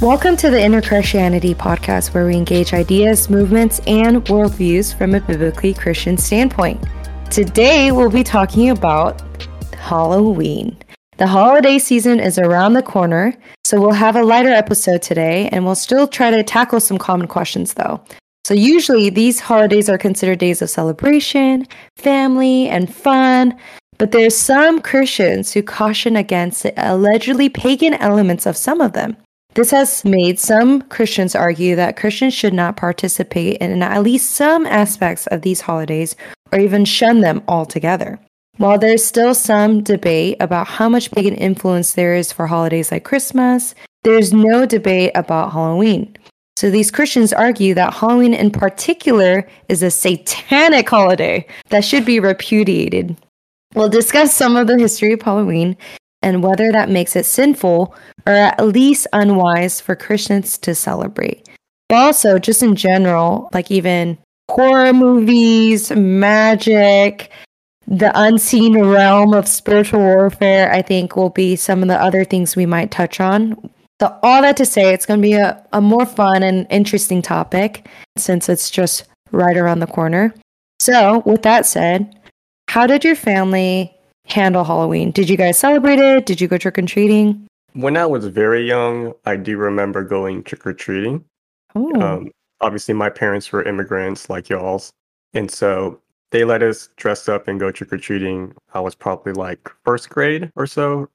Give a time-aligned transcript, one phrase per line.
[0.00, 5.20] Welcome to the Inner Christianity podcast, where we engage ideas, movements, and worldviews from a
[5.20, 6.82] biblically Christian standpoint.
[7.30, 9.20] Today, we'll be talking about
[9.74, 10.74] Halloween.
[11.18, 15.66] The holiday season is around the corner, so we'll have a lighter episode today, and
[15.66, 18.00] we'll still try to tackle some common questions, though.
[18.46, 21.66] So, usually, these holidays are considered days of celebration,
[21.98, 23.54] family, and fun.
[23.98, 29.18] But there's some Christians who caution against the allegedly pagan elements of some of them.
[29.54, 34.64] This has made some Christians argue that Christians should not participate in at least some
[34.64, 36.14] aspects of these holidays
[36.52, 38.20] or even shun them altogether.
[38.58, 43.04] While there's still some debate about how much pagan influence there is for holidays like
[43.04, 43.74] Christmas,
[44.04, 46.16] there's no debate about Halloween.
[46.56, 52.20] So these Christians argue that Halloween in particular is a satanic holiday that should be
[52.20, 53.16] repudiated.
[53.74, 55.76] We'll discuss some of the history of Halloween
[56.22, 57.94] and whether that makes it sinful
[58.26, 61.48] or at least unwise for Christians to celebrate.
[61.88, 64.18] But also, just in general, like even
[64.50, 67.30] horror movies, magic,
[67.86, 72.54] the unseen realm of spiritual warfare, I think will be some of the other things
[72.54, 73.70] we might touch on.
[74.00, 77.20] So, all that to say, it's going to be a, a more fun and interesting
[77.20, 80.32] topic since it's just right around the corner.
[80.78, 82.18] So, with that said,
[82.68, 83.92] how did your family
[84.32, 85.10] handle Halloween?
[85.10, 86.26] Did you guys celebrate it?
[86.26, 87.46] Did you go trick or treating?
[87.72, 91.24] When I was very young, I do remember going trick or treating.
[91.74, 92.00] Oh.
[92.00, 94.90] Um, obviously, my parents were immigrants like y'all's.
[95.34, 98.54] And so they let us dress up and go trick or treating.
[98.74, 101.08] I was probably like first grade or so.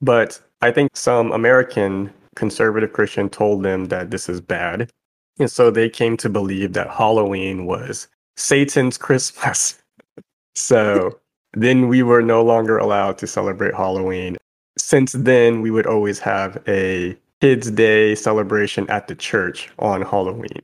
[0.00, 4.90] But I think some American conservative Christian told them that this is bad.
[5.38, 9.78] And so they came to believe that Halloween was Satan's Christmas.
[10.54, 11.18] so
[11.54, 14.36] then we were no longer allowed to celebrate Halloween.
[14.78, 20.62] Since then, we would always have a kids' day celebration at the church on Halloween.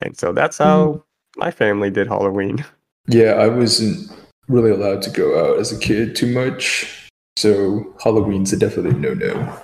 [0.00, 1.02] And so that's how mm.
[1.36, 2.64] my family did Halloween.
[3.06, 4.10] Yeah, I wasn't
[4.48, 7.10] really allowed to go out as a kid too much.
[7.36, 9.60] So Halloween's a definitely no no.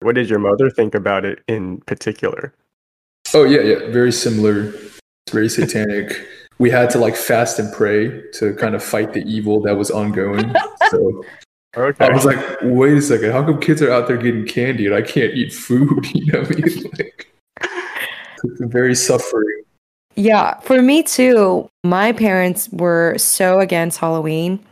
[0.00, 2.52] What did your mother think about it in particular?
[3.32, 3.90] Oh, yeah, yeah.
[3.90, 4.74] Very similar.
[4.74, 6.28] It's very satanic
[6.58, 9.90] we had to like fast and pray to kind of fight the evil that was
[9.90, 10.54] ongoing.
[10.88, 11.24] So
[11.76, 12.06] okay.
[12.06, 14.94] I was like, wait a second, how come kids are out there getting candy and
[14.94, 16.06] I can't eat food?
[16.14, 16.84] You know what I mean?
[16.96, 17.34] Like,
[18.44, 19.64] it's very suffering.
[20.14, 21.68] Yeah, for me too.
[21.82, 24.64] My parents were so against Halloween,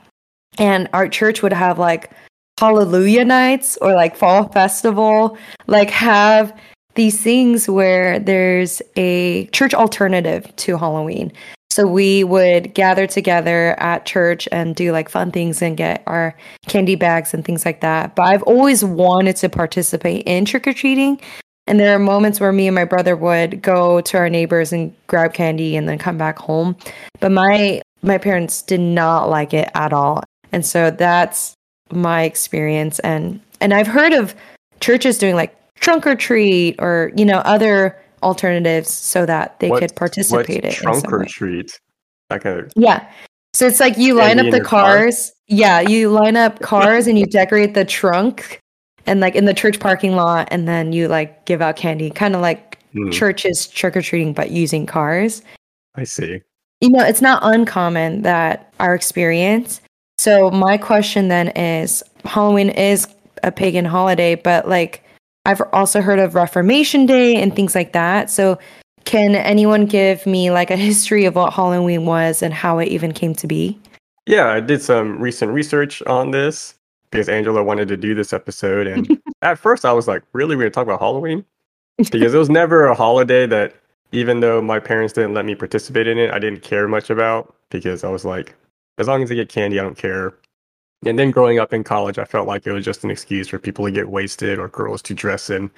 [0.57, 2.13] and our church would have like
[2.61, 6.57] Hallelujah nights or like fall festival, like have
[6.95, 11.33] these things where there's a church alternative to Halloween.
[11.75, 16.33] So we would gather together at church and do like fun things and get our
[16.69, 18.15] candy bags and things like that.
[18.15, 21.21] But I've always wanted to participate in trick or treating.
[21.67, 24.95] And there are moments where me and my brother would go to our neighbors and
[25.09, 26.77] grab candy and then come back home.
[27.19, 30.23] But my my parents did not like it at all.
[30.53, 31.55] And so that's
[31.91, 34.37] my experience and and I've heard of
[34.79, 39.81] churches doing like trunk or treat or you know other alternatives so that they what,
[39.81, 41.79] could participate in trunk or treat.
[42.31, 43.11] Like a yeah.
[43.53, 45.31] So it's like you line up the cars.
[45.31, 45.35] Car?
[45.47, 48.61] Yeah, you line up cars and you decorate the trunk
[49.07, 52.35] and like in the church parking lot and then you like give out candy, kind
[52.35, 53.13] of like mm.
[53.13, 55.43] churches trick or treating but using cars.
[55.95, 56.41] I see.
[56.81, 59.81] You know, it's not uncommon that our experience.
[60.19, 63.07] So my question then is Halloween is
[63.43, 65.04] a pagan holiday, but like
[65.47, 68.31] I've also heard of Reformation Day and things like that.
[68.31, 68.59] So,
[69.05, 73.13] can anyone give me like a history of what Halloween was and how it even
[73.13, 73.79] came to be?
[74.27, 76.75] Yeah, I did some recent research on this
[77.11, 78.87] because Angela wanted to do this episode.
[78.87, 80.57] And at first, I was like, really?
[80.57, 81.45] We're going to talk about Halloween?
[81.99, 83.75] Because it was never a holiday that,
[84.13, 87.55] even though my parents didn't let me participate in it, I didn't care much about
[87.71, 88.55] because I was like,
[88.99, 90.35] as long as I get candy, I don't care.
[91.07, 93.59] And then growing up in college, I felt like it was just an excuse for
[93.59, 95.71] people to get wasted or girls to dress in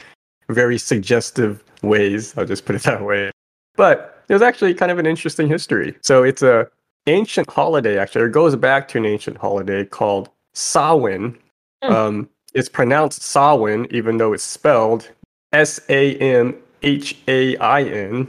[0.49, 2.37] very suggestive ways.
[2.37, 3.31] I'll just put it that way.
[3.77, 5.97] But it was actually kind of an interesting history.
[6.03, 6.69] So it's a
[7.07, 8.27] ancient holiday, actually.
[8.27, 11.39] It goes back to an ancient holiday called Samhain.
[11.85, 11.91] Mm.
[11.91, 15.11] Um, it's pronounced Samhain, even though it's spelled
[15.53, 18.29] S A M H A I N.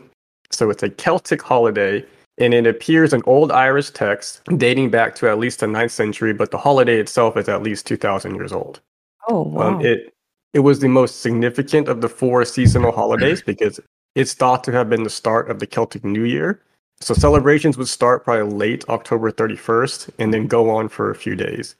[0.51, 2.05] So it's a Celtic holiday
[2.37, 6.33] and it appears in old Irish texts dating back to at least the 9th century,
[6.33, 8.79] but the holiday itself is at least 2,000 years old.
[9.27, 9.67] Oh, um, wow.
[9.67, 10.13] Um, it,
[10.53, 13.79] it was the most significant of the four seasonal holidays because
[14.15, 16.61] it's thought to have been the start of the Celtic New Year.
[16.99, 21.35] So celebrations would start probably late October 31st and then go on for a few
[21.35, 21.75] days.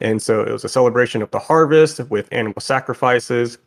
[0.00, 3.58] And so it was a celebration of the harvest with animal sacrifices.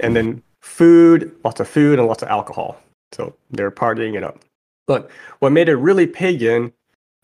[0.00, 2.80] And then food, lots of food, and lots of alcohol.
[3.12, 4.44] So they're partying it up.
[4.86, 5.10] But
[5.40, 6.72] what made it really pagan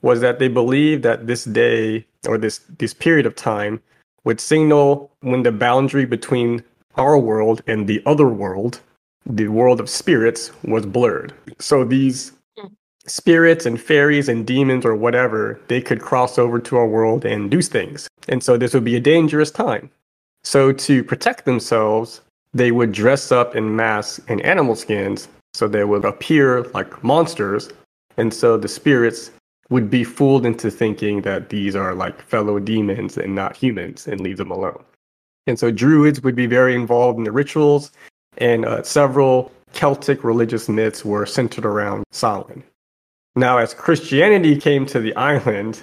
[0.03, 3.81] was that they believed that this day or this this period of time
[4.25, 6.62] would signal when the boundary between
[6.97, 8.81] our world and the other world,
[9.25, 11.32] the world of spirits, was blurred.
[11.59, 12.67] So these hmm.
[13.06, 17.50] spirits and fairies and demons or whatever, they could cross over to our world and
[17.50, 18.08] do things.
[18.29, 19.91] And so this would be a dangerous time.
[20.44, 22.20] So to protect themselves,
[22.53, 27.70] they would dress up in masks and animal skins so they would appear like monsters.
[28.16, 29.31] And so the spirits
[29.70, 34.20] would be fooled into thinking that these are like fellow demons and not humans and
[34.20, 34.84] leave them alone.
[35.46, 37.90] And so druids would be very involved in the rituals,
[38.38, 42.62] and uh, several Celtic religious myths were centered around Samhain.
[43.34, 45.82] Now, as Christianity came to the island,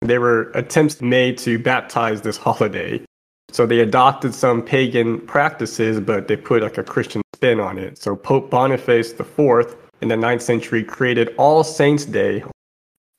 [0.00, 3.02] there were attempts made to baptize this holiday.
[3.50, 7.98] So they adopted some pagan practices, but they put like a Christian spin on it.
[7.98, 12.42] So Pope Boniface IV in the 9th century created All Saints' Day.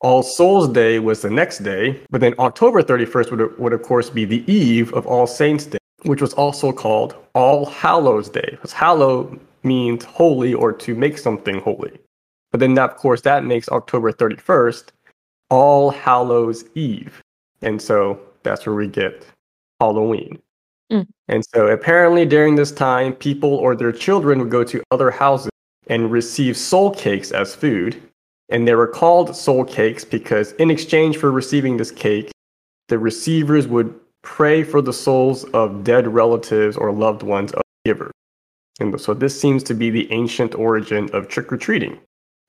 [0.01, 4.09] All Souls' Day was the next day, but then October 31st would, would of course
[4.09, 8.49] be the eve of All Saints' Day, which was also called All Hallows' Day.
[8.51, 11.99] Because hallow means holy or to make something holy.
[12.51, 14.85] But then, that, of course, that makes October 31st
[15.51, 17.21] All Hallows Eve.
[17.61, 19.25] And so that's where we get
[19.79, 20.39] Halloween.
[20.91, 21.07] Mm.
[21.27, 25.49] And so apparently during this time, people or their children would go to other houses
[25.87, 28.01] and receive soul cakes as food.
[28.49, 32.31] And they were called soul cakes because in exchange for receiving this cake,
[32.87, 33.93] the receivers would
[34.23, 38.11] pray for the souls of dead relatives or loved ones of the giver.
[38.79, 41.99] And so this seems to be the ancient origin of trick or treating.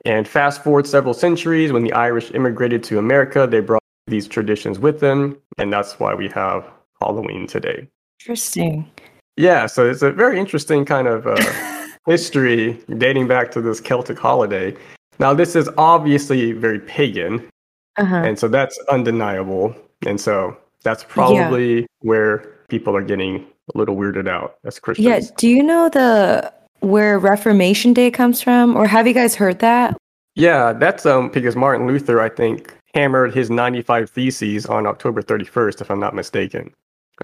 [0.05, 4.79] And fast forward several centuries, when the Irish immigrated to America, they brought these traditions
[4.79, 6.71] with them, and that's why we have
[7.01, 7.89] Halloween today.
[8.21, 8.91] Interesting.
[9.37, 14.19] Yeah, so it's a very interesting kind of uh, history dating back to this Celtic
[14.19, 14.77] holiday.
[15.21, 17.49] Now, this is obviously very pagan,
[17.97, 18.17] uh-huh.
[18.17, 19.75] and so that's undeniable.
[20.07, 21.87] And so that's probably yeah.
[22.01, 22.39] where
[22.69, 25.07] people are getting a little weirded out as Christians.
[25.07, 25.35] Yeah.
[25.37, 29.97] Do you know the where Reformation Day comes from, or have you guys heard that?
[30.35, 35.81] Yeah, that's um because Martin Luther, I think, hammered his 95 theses on October 31st,
[35.81, 36.73] if I'm not mistaken.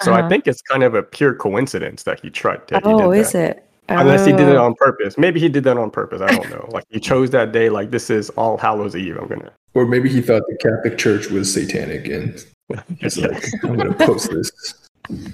[0.03, 0.25] So uh-huh.
[0.25, 2.67] I think it's kind of a pure coincidence that he tried.
[2.69, 3.59] That oh, he is that.
[3.59, 3.69] it?
[3.89, 4.65] Unless he did it oh.
[4.65, 5.19] on purpose.
[5.19, 6.21] Maybe he did that on purpose.
[6.21, 6.69] I don't know.
[6.73, 7.69] like he chose that day.
[7.69, 9.17] Like this is All Hallows Eve.
[9.17, 9.53] I'm gonna.
[9.75, 12.45] Or maybe he thought the Catholic Church was satanic, and
[12.99, 14.89] he's like, I'm gonna post this.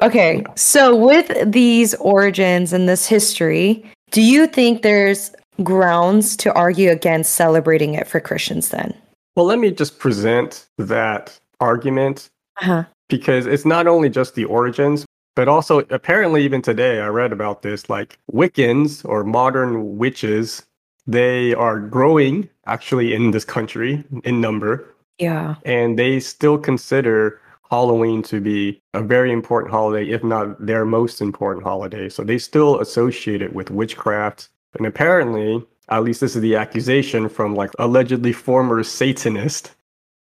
[0.00, 5.32] Okay, so with these origins and this history, do you think there's
[5.64, 8.94] grounds to argue against celebrating it for Christians then?
[9.34, 12.28] Well, let me just present that argument
[12.60, 12.84] uh-huh.
[13.08, 17.62] Because it's not only just the origins, but also apparently even today I read about
[17.62, 20.66] this like Wiccans or modern witches,
[21.06, 24.94] they are growing actually in this country in number.
[25.18, 25.56] Yeah.
[25.64, 27.40] And they still consider
[27.70, 32.08] Halloween to be a very important holiday, if not their most important holiday.
[32.08, 34.48] So they still associate it with witchcraft.
[34.76, 39.74] And apparently, at least this is the accusation from like allegedly former Satanist,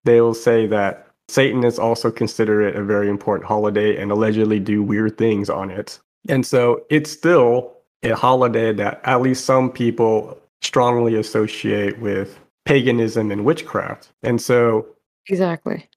[0.05, 4.83] they will say that Satanists also consider it a very important holiday and allegedly do
[4.83, 5.99] weird things on it.
[6.29, 7.73] And so it's still
[8.03, 14.13] a holiday that at least some people strongly associate with paganism and witchcraft.
[14.23, 14.87] And so
[15.29, 15.89] Exactly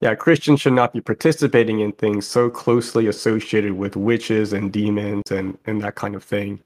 [0.00, 5.30] yeah, Christians should not be participating in things so closely associated with witches and demons
[5.30, 6.60] and, and that kind of thing.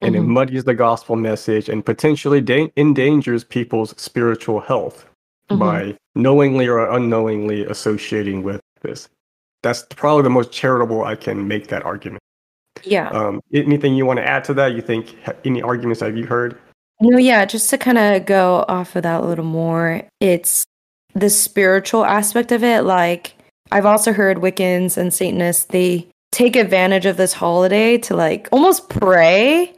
[0.00, 0.24] And mm-hmm.
[0.24, 5.04] it muddies the gospel message and potentially da- endangers people's spiritual health
[5.50, 5.58] mm-hmm.
[5.58, 9.08] by knowingly or unknowingly associating with this.
[9.62, 12.22] That's probably the most charitable I can make that argument.
[12.82, 13.08] Yeah.
[13.10, 14.74] Um, anything you want to add to that?
[14.74, 16.58] You think any arguments have you heard?
[17.00, 20.64] No, yeah, just to kind of go off of that a little more, it's
[21.14, 22.84] the spiritual aspect of it.
[22.84, 23.34] Like
[23.72, 28.88] I've also heard Wiccans and Satanists, they take advantage of this holiday to like almost
[28.88, 29.74] pray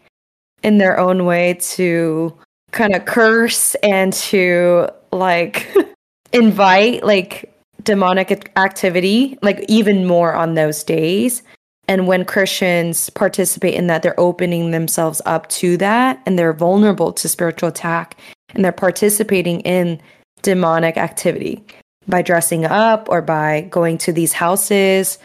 [0.62, 2.36] in their own way to
[2.70, 5.68] kind of curse and to like
[6.32, 7.54] invite like
[7.84, 11.42] demonic activity like even more on those days
[11.88, 17.12] and when christians participate in that they're opening themselves up to that and they're vulnerable
[17.12, 18.16] to spiritual attack
[18.54, 20.00] and they're participating in
[20.42, 21.64] demonic activity
[22.08, 25.18] by dressing up or by going to these houses.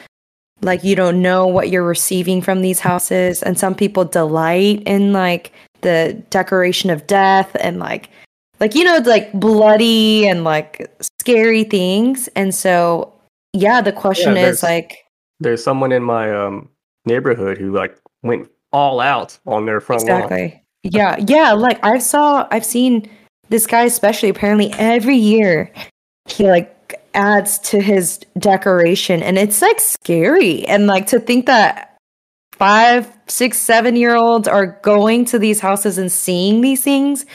[0.62, 3.44] Like you don't know what you're receiving from these houses.
[3.44, 5.52] And some people delight in like
[5.82, 8.10] the decoration of death and like
[8.60, 13.14] like you know like bloody and like scary things and so
[13.54, 15.06] yeah the question yeah, is like
[15.40, 16.70] there's someone in my um
[17.06, 20.42] neighborhood who like went all out on their front exactly.
[20.42, 20.62] lawn.
[20.84, 21.54] Yeah, yeah.
[21.54, 23.10] Like I saw, I've seen
[23.50, 24.30] this guy especially.
[24.30, 25.72] Apparently, every year
[26.26, 30.66] he like adds to his decoration, and it's like scary.
[30.66, 31.98] And like to think that
[32.54, 37.26] five, six, seven year olds are going to these houses and seeing these things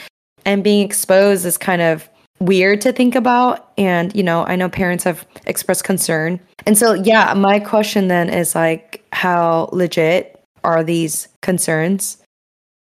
[0.45, 2.09] and being exposed is kind of
[2.39, 3.71] weird to think about.
[3.77, 6.39] And, you know, I know parents have expressed concern.
[6.65, 12.17] And so, yeah, my question then is like, how legit are these concerns?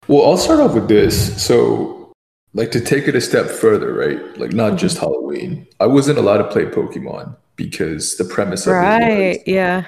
[0.08, 1.42] Well, I'll start off with this.
[1.42, 2.12] So,
[2.54, 4.20] like to take it a step further, right?
[4.38, 5.06] Like not just Mm-hmm.
[5.06, 5.66] Halloween.
[5.80, 9.40] I wasn't allowed to play Pokemon because the premise of it Right.
[9.46, 9.84] Yeah.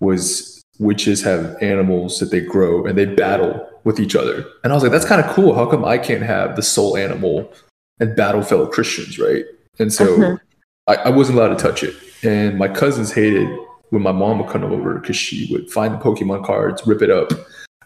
[0.00, 4.44] was witches have animals that they grow and they battle with each other.
[4.64, 5.54] And I was like, that's kind of cool.
[5.54, 7.52] How come I can't have the soul animal
[7.98, 9.44] and battle fellow Christians, right?
[9.78, 10.40] And so Mhm.
[10.86, 11.94] I, I wasn't allowed to touch it.
[12.22, 13.48] And my cousins hated
[13.90, 17.10] when my mom would come over because she would find the Pokemon cards, rip it
[17.10, 17.32] up.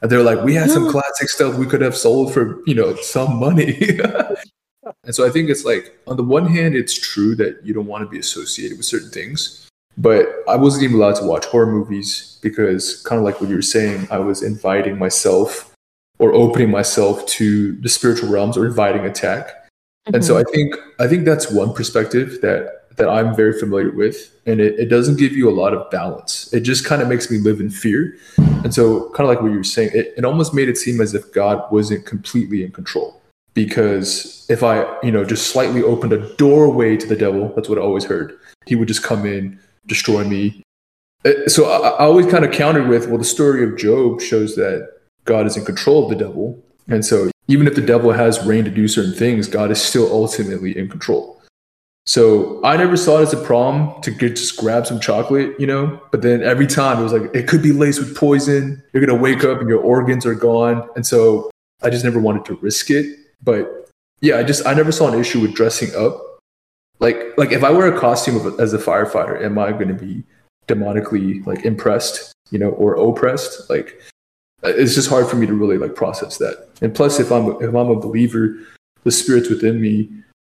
[0.02, 2.94] And they're like, we had some classic stuff we could have sold for, you know,
[2.96, 3.78] some money.
[5.04, 7.86] and so I think it's like, on the one hand, it's true that you don't
[7.86, 9.66] want to be associated with certain things.
[9.96, 13.56] But I wasn't even allowed to watch horror movies because, kind of like what you
[13.56, 15.73] were saying, I was inviting myself
[16.18, 19.50] or opening myself to the spiritual realms or inviting attack.
[20.12, 24.30] And so I think I think that's one perspective that that I'm very familiar with,
[24.46, 26.52] and it, it doesn't give you a lot of balance.
[26.52, 28.16] It just kind of makes me live in fear.
[28.36, 31.00] And so, kind of like what you were saying, it, it almost made it seem
[31.00, 33.20] as if God wasn't completely in control.
[33.52, 37.78] Because if I, you know, just slightly opened a doorway to the devil, that's what
[37.78, 38.38] I always heard.
[38.66, 40.62] He would just come in, destroy me.
[41.24, 44.54] Uh, So I, I always kind of countered with, well, the story of Job shows
[44.56, 44.93] that
[45.24, 48.64] God is in control of the devil, and so even if the devil has reign
[48.64, 51.40] to do certain things, God is still ultimately in control.
[52.06, 55.66] So I never saw it as a problem to get, just grab some chocolate, you
[55.66, 55.98] know.
[56.10, 58.82] But then every time it was like it could be laced with poison.
[58.92, 61.50] You're gonna wake up and your organs are gone, and so
[61.82, 63.06] I just never wanted to risk it.
[63.42, 63.90] But
[64.20, 66.20] yeah, I just I never saw an issue with dressing up.
[67.00, 69.94] Like like if I wear a costume of as a firefighter, am I going to
[69.94, 70.24] be
[70.68, 73.70] demonically like impressed, you know, or oppressed?
[73.70, 74.00] Like
[74.64, 76.68] it's just hard for me to really like process that.
[76.80, 78.56] And plus, if I'm if I'm a believer,
[79.04, 80.08] the spirits within me,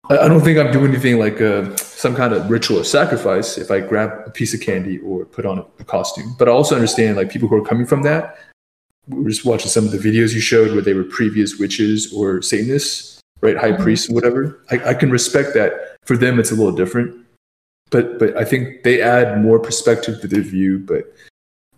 [0.09, 3.59] I I don't think I'm doing anything like uh, some kind of ritual or sacrifice
[3.59, 6.35] if I grab a piece of candy or put on a, a costume.
[6.39, 8.39] But I also understand like people who are coming from that.
[9.09, 12.13] We were just watching some of the videos you showed where they were previous witches
[12.13, 13.57] or Satanists, right?
[13.57, 13.83] High Mhm.
[13.83, 14.61] priests whatever.
[14.71, 15.97] I, I can respect that.
[16.05, 17.17] For them, it's a little different.
[17.91, 20.79] But but I think they add more perspective to their view.
[20.79, 21.13] But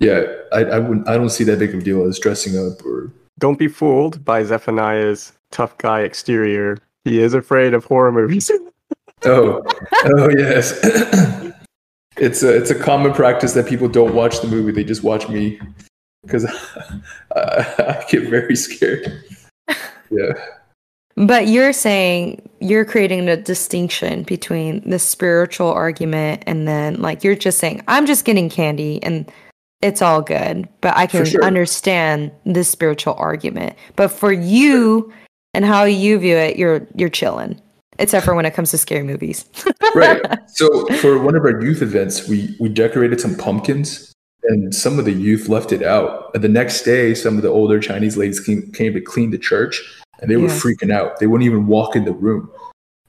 [0.02, 2.84] yeah, I I wouldn't I don't see that big of a deal as dressing up
[2.84, 6.78] or Don't be fooled by Zephaniah's tough guy exterior.
[7.04, 8.50] He is afraid of horror movies.
[9.24, 9.62] Oh,
[10.04, 10.80] oh yes.
[12.16, 15.28] it's a it's a common practice that people don't watch the movie; they just watch
[15.28, 15.60] me
[16.24, 16.44] because
[17.36, 19.22] I, I get very scared.
[20.10, 20.32] Yeah,
[21.14, 27.36] But you're saying you're creating a distinction between the spiritual argument and then like you're
[27.36, 29.30] just saying I'm just getting candy and
[29.82, 31.44] it's all good, but I can sure.
[31.44, 33.76] understand the spiritual argument.
[33.96, 35.12] But for you
[35.54, 37.60] and how you view it, you're you're chilling.
[37.98, 39.44] Except for when it comes to scary movies.
[39.94, 40.22] right.
[40.54, 44.12] So for one of our youth events, we we decorated some pumpkins,
[44.44, 46.30] and some of the youth left it out.
[46.34, 49.38] And the next day, some of the older Chinese ladies came, came to clean the
[49.38, 49.82] church,
[50.20, 51.20] and they were freaking out.
[51.20, 52.50] They wouldn't even walk in the room.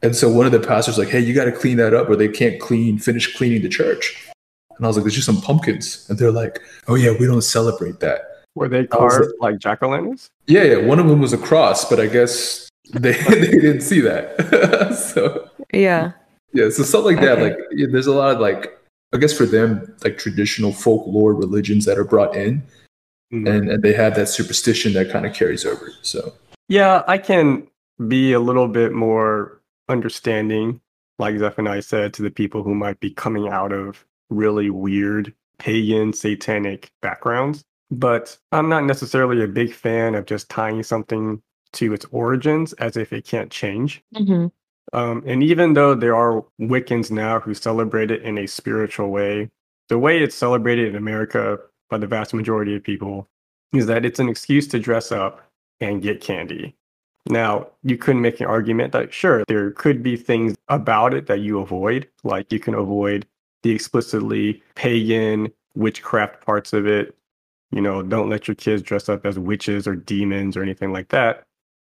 [0.01, 2.09] And so one of the pastors was like, "Hey, you got to clean that up,
[2.09, 4.32] or they can't clean finish cleaning the church."
[4.77, 7.41] And I was like, "There's just some pumpkins," and they're like, "Oh yeah, we don't
[7.41, 8.21] celebrate that."
[8.55, 10.29] Were they carved like jack o' lanterns?
[10.47, 10.77] Yeah, yeah.
[10.77, 14.93] One of them was a cross, but I guess they they didn't see that.
[15.13, 16.11] so yeah.
[16.53, 17.39] yeah, so stuff like that.
[17.39, 17.43] Okay.
[17.43, 18.77] Like yeah, there's a lot of like
[19.13, 22.63] I guess for them like traditional folklore religions that are brought in,
[23.33, 23.49] Mm.
[23.49, 25.91] and and they have that superstition that kind of carries over.
[26.03, 26.33] So
[26.69, 27.67] Yeah, I can
[28.07, 30.79] be a little bit more understanding,
[31.17, 36.13] like Zephaniah said, to the people who might be coming out of really weird pagan,
[36.13, 37.63] satanic backgrounds.
[37.91, 41.41] But I'm not necessarily a big fan of just tying something
[41.73, 44.03] to its origins as if it can't change.
[44.15, 44.47] hmm
[44.91, 49.49] Um, and even though there are Wiccans now who celebrate it in a spiritual way,
[49.89, 53.27] the way it's celebrated in America by the vast majority of people
[53.73, 55.47] is that it's an excuse to dress up
[55.79, 56.75] and get candy.
[57.27, 61.39] Now, you could make an argument that sure, there could be things about it that
[61.39, 63.25] you avoid, like you can avoid
[63.63, 67.15] the explicitly pagan witchcraft parts of it.
[67.71, 71.09] You know, don't let your kids dress up as witches or demons or anything like
[71.09, 71.43] that.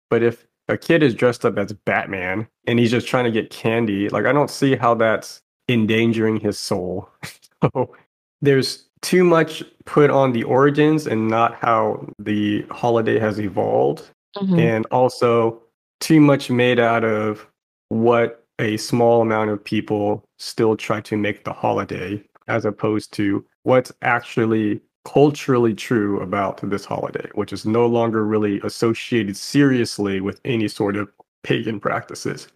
[0.09, 3.49] But if a kid is dressed up as Batman and he's just trying to get
[3.49, 7.09] candy, like I don't see how that's endangering his soul.
[7.63, 7.95] so
[8.41, 14.09] there's too much put on the origins and not how the holiday has evolved.
[14.37, 14.59] Mm-hmm.
[14.59, 15.61] And also
[15.99, 17.47] too much made out of
[17.89, 23.43] what a small amount of people still try to make the holiday, as opposed to
[23.63, 30.39] what's actually culturally true about this holiday, which is no longer really associated seriously with
[30.45, 31.09] any sort of
[31.43, 32.47] pagan practices.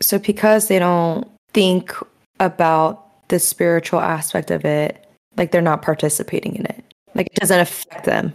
[0.00, 1.94] So, because they don't think
[2.40, 5.06] about the spiritual aspect of it,
[5.36, 6.82] like they're not participating in it,
[7.14, 8.32] like it doesn't affect them.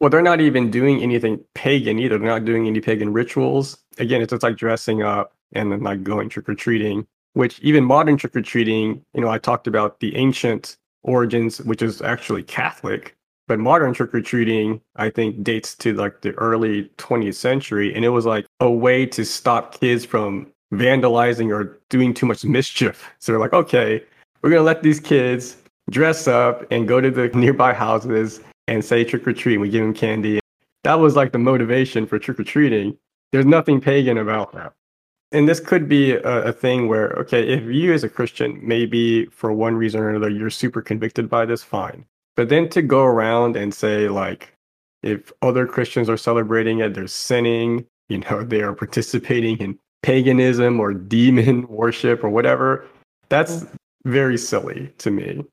[0.00, 2.18] Well, they're not even doing anything pagan either.
[2.18, 3.78] They're not doing any pagan rituals.
[3.98, 7.84] Again, it's just like dressing up and then like going trick or treating, which even
[7.84, 12.42] modern trick or treating, you know, I talked about the ancient origins, which is actually
[12.42, 13.16] Catholic.
[13.48, 17.94] But modern trick or treating, I think, dates to like the early 20th century.
[17.94, 22.44] And it was like a way to stop kids from vandalizing or doing too much
[22.44, 23.10] mischief.
[23.18, 24.02] So they're like, okay,
[24.40, 25.56] we're going to let these kids
[25.90, 29.58] dress up and go to the nearby houses and say trick or treat.
[29.58, 30.40] We give them candy.
[30.84, 32.96] That was like the motivation for trick or treating.
[33.32, 34.72] There's nothing pagan about that
[35.32, 39.26] and this could be a, a, thing where okay if you as a christian maybe
[39.26, 42.04] for one reason or another you're super convicted by this fine.
[42.34, 44.54] But then to go around and say like
[45.02, 50.80] if other christians are celebrating it they're sinning you know they are participating in paganism
[50.80, 52.86] or demon worship or whatever
[53.28, 53.74] that's mm.
[54.04, 55.44] very silly to me.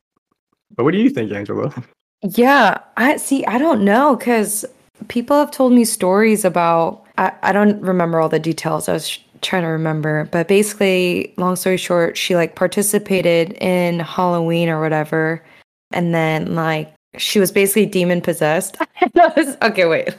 [0.75, 1.73] But what do you think angela?
[2.21, 4.65] Yeah i see i don't know because
[5.07, 9.19] people have told me stories about I, I don't remember all the details i was
[9.41, 15.43] trying to remember, but basically, long story short, she like participated in Halloween or whatever,
[15.91, 18.77] and then like she was basically demon possessed.
[19.61, 20.15] okay, wait,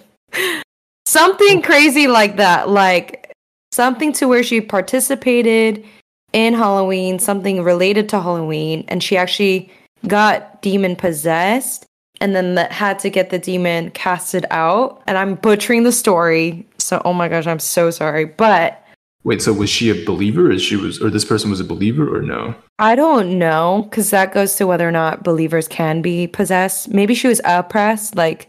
[1.06, 3.32] something crazy like that, like
[3.72, 5.84] something to where she participated
[6.32, 9.72] in Halloween, something related to Halloween, and she actually
[10.06, 11.86] got demon possessed
[12.20, 15.02] and then that had to get the demon casted out.
[15.06, 16.66] And I'm butchering the story.
[16.78, 18.26] So, oh my gosh, I'm so sorry.
[18.26, 18.84] But
[19.22, 20.50] Wait, so was she a believer?
[20.50, 22.54] Is she was, or this person was a believer, or no?
[22.78, 26.88] I don't know, because that goes to whether or not believers can be possessed.
[26.88, 28.48] Maybe she was oppressed, like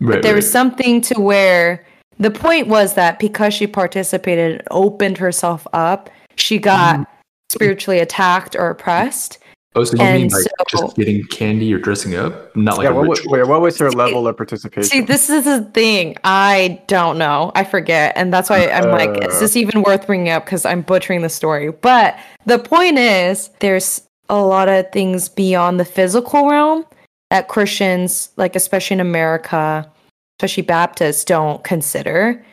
[0.00, 0.36] right, there right.
[0.36, 1.84] was something to where
[2.18, 7.06] the point was that because she participated, opened herself up, she got mm.
[7.50, 9.38] spiritually attacked or oppressed,
[9.76, 12.54] Oh, so you and mean like so, just getting candy or dressing up?
[12.54, 14.88] Not like yeah, what, wait, what was her level of participation?
[14.88, 16.16] See, this is the thing.
[16.22, 17.50] I don't know.
[17.56, 18.12] I forget.
[18.16, 20.44] And that's why I'm uh, like, is this even worth bringing up?
[20.44, 21.72] Because I'm butchering the story.
[21.72, 26.86] But the point is, there's a lot of things beyond the physical realm
[27.30, 29.90] that Christians, like especially in America,
[30.38, 32.44] especially Baptists, don't consider.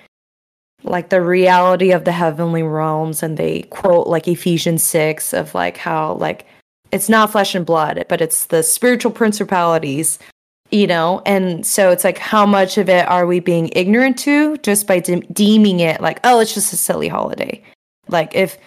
[0.83, 3.21] Like the reality of the heavenly realms.
[3.21, 6.47] And they quote like Ephesians 6 of like how, like,
[6.91, 10.19] it's not flesh and blood, but it's the spiritual principalities,
[10.71, 11.21] you know?
[11.25, 14.99] And so it's like, how much of it are we being ignorant to just by
[14.99, 17.63] de- deeming it like, oh, it's just a silly holiday?
[18.07, 18.57] Like, if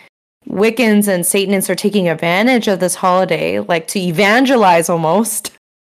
[0.49, 5.53] Wiccans and Satanists are taking advantage of this holiday, like to evangelize almost,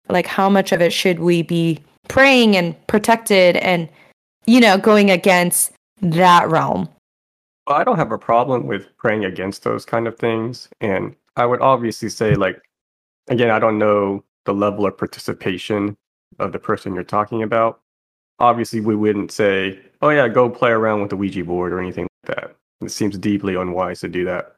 [0.10, 3.88] like, how much of it should we be praying and protected and,
[4.46, 6.89] you know, going against that realm?
[7.67, 10.67] I don't have a problem with praying against those kind of things.
[10.82, 12.62] And I would obviously say, like,
[13.30, 15.96] again, I don't know the level of participation
[16.39, 17.80] of the person you're talking about.
[18.39, 22.08] Obviously, we wouldn't say, oh, yeah, go play around with the Ouija board or anything
[22.26, 22.56] like that.
[22.82, 24.56] It seems deeply unwise to do that.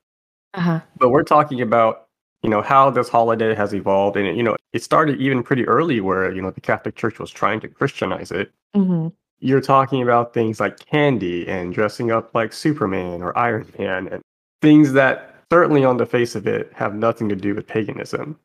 [0.53, 0.79] Uh-huh.
[0.97, 2.07] But we're talking about,
[2.41, 4.15] you know, how this holiday has evolved.
[4.15, 7.31] And, you know, it started even pretty early where, you know, the Catholic Church was
[7.31, 8.51] trying to Christianize it.
[8.75, 9.09] Mm-hmm.
[9.39, 14.21] You're talking about things like candy and dressing up like Superman or Iron Man and
[14.62, 18.39] things that certainly on the face of it have nothing to do with paganism.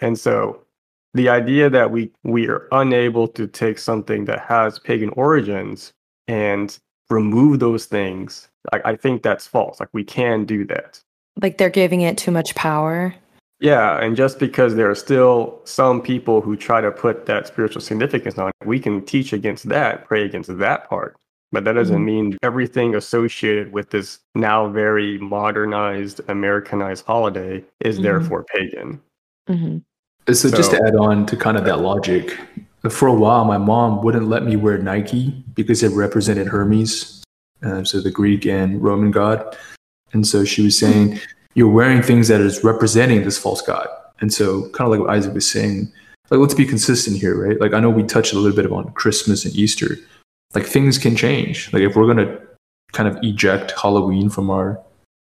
[0.00, 0.62] And so
[1.14, 5.92] the idea that we we are unable to take something that has pagan origins
[6.28, 6.78] and
[7.10, 9.80] remove those things, I, I think that's false.
[9.80, 11.00] Like we can do that.
[11.40, 13.14] Like they're giving it too much power.
[13.60, 17.80] Yeah, and just because there are still some people who try to put that spiritual
[17.80, 21.16] significance on it, we can teach against that, pray against that part.
[21.52, 22.04] But that doesn't mm-hmm.
[22.04, 28.04] mean everything associated with this now very modernized, Americanized holiday is mm-hmm.
[28.04, 29.00] therefore pagan.
[29.48, 29.78] Mm-hmm.
[30.28, 32.38] So, so, just to add on to kind of that logic,
[32.88, 37.22] for a while, my mom wouldn't let me wear Nike because it represented Hermes,
[37.62, 39.56] uh, so the Greek and Roman god.
[40.12, 41.20] And so she was saying,
[41.54, 43.88] You're wearing things that is representing this false god.
[44.20, 45.92] And so, kind of like what Isaac was saying,
[46.30, 47.60] like, let's be consistent here, right?
[47.60, 49.98] Like, I know we touched a little bit on Christmas and Easter,
[50.54, 51.72] like things can change.
[51.72, 52.38] Like if we're gonna
[52.92, 54.78] kind of eject Halloween from our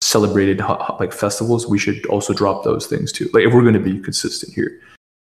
[0.02, 0.60] celebrated
[1.00, 3.30] like festivals, we should also drop those things too.
[3.34, 4.80] Like if we're gonna be consistent here.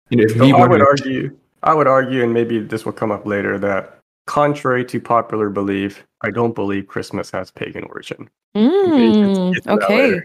[0.09, 2.85] You know, if So me I would wanted- argue, I would argue, and maybe this
[2.85, 7.83] will come up later, that contrary to popular belief, I don't believe Christmas has pagan
[7.85, 8.29] origin.
[8.55, 10.21] Mm, get to okay.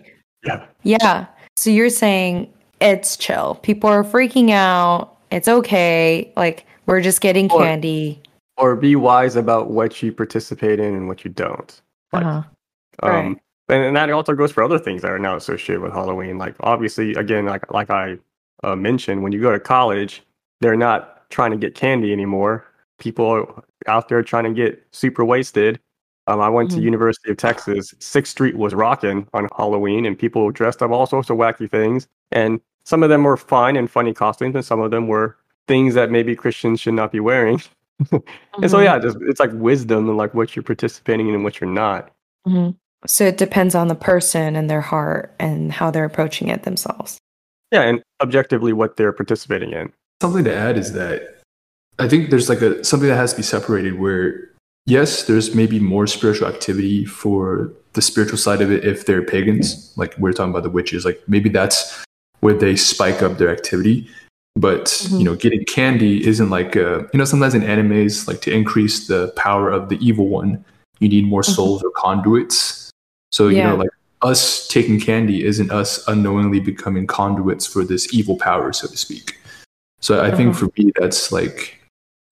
[0.47, 0.65] Yeah.
[0.85, 1.27] Yeah.
[1.57, 3.57] So you're saying it's chill.
[3.63, 5.17] People are freaking out.
[5.31, 6.33] It's okay.
[6.37, 8.21] Like we're just getting Or- candy.
[8.57, 11.81] Or be wise about what you participate in and what you don't.
[12.13, 12.43] Like, Uh-huh.
[13.03, 13.41] Um, Right.
[13.71, 16.39] and, and that also goes for other things that are now associated with Halloween.
[16.39, 18.19] Like obviously, again, like like I
[18.63, 20.23] uh, mentioned, when you go to college,
[20.61, 22.65] they're not trying to get candy anymore.
[22.99, 25.81] People are out there trying to get super wasted.
[26.29, 26.83] Um, I went to Mhm.
[26.85, 27.93] University of Texas.
[27.99, 32.07] Sixth Street was rocking on Halloween, and people dressed up all sorts of wacky things.
[32.31, 35.37] And some of them were fun and funny costumes, and some of them were
[35.67, 37.61] things that maybe Christians should not be wearing.
[38.61, 38.85] And so Mhm.
[38.85, 42.11] yeah, just it's like wisdom and like what you're participating in and what you're not.
[42.47, 42.77] Mhm.
[43.07, 47.19] So it depends on the person and their heart and how they're approaching it themselves.
[47.71, 49.93] Yeah, and objectively what they're participating in.
[50.23, 51.41] something to add is that
[51.99, 54.49] I think there's like a something that has to be separated where
[54.87, 59.93] yes, there's maybe more spiritual activity for the spiritual side of it if they're pagans,
[59.97, 62.03] like we're talking about the witches, like maybe that's
[62.41, 64.09] where they spike up their activity.
[64.57, 65.19] But Mhm.
[65.19, 69.07] you know, getting candy isn't like uh, you know sometimes in animes, like to increase
[69.09, 70.65] the power of the evil one,
[71.01, 71.55] you need more Mhm.
[71.55, 72.91] souls or conduits.
[73.33, 73.91] So you know, like
[74.23, 79.39] us taking candy isn't us unknowingly becoming conduits for this evil power, so to speak.
[80.01, 80.67] So I think Uh-huh.
[80.67, 81.81] for me, that's like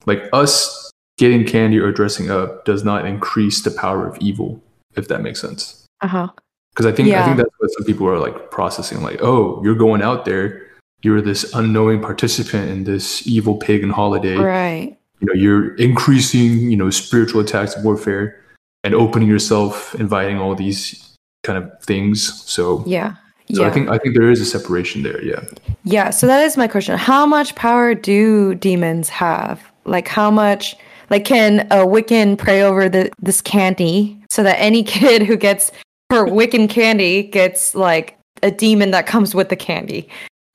[0.06, 4.61] like us getting candy or dressing up does not increase the power of evil,
[4.96, 5.85] if that makes sense.
[6.00, 6.28] Uh huh.
[6.72, 9.74] Because I think I think that's what some people are like processing, like, oh, you're
[9.74, 10.62] going out there,
[11.02, 14.36] you're this unknowing participant in this evil pagan holiday.
[14.36, 14.96] Right.
[15.20, 18.40] You know, you're increasing, you know, spiritual attacks, warfare,
[18.84, 22.42] and opening yourself, inviting all these kind of things.
[22.44, 23.14] So, Yeah.
[23.52, 23.68] so yeah.
[23.68, 25.22] I think I think there is a separation there.
[25.22, 25.40] Yeah.
[25.84, 26.96] Yeah, so that is my question.
[26.96, 29.60] How much power do demons have?
[29.84, 30.76] Like how much
[31.10, 35.72] like can a Wiccan pray over the this candy so that any kid who gets
[36.10, 40.08] her Wiccan candy gets like a demon that comes with the candy?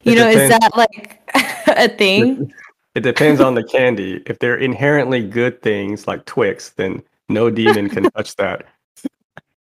[0.08, 1.20] You It know, is that like
[1.67, 2.54] a thing?
[2.96, 4.24] It depends on the candy.
[4.26, 8.65] If they're inherently good things like Twix, then no demon can touch that.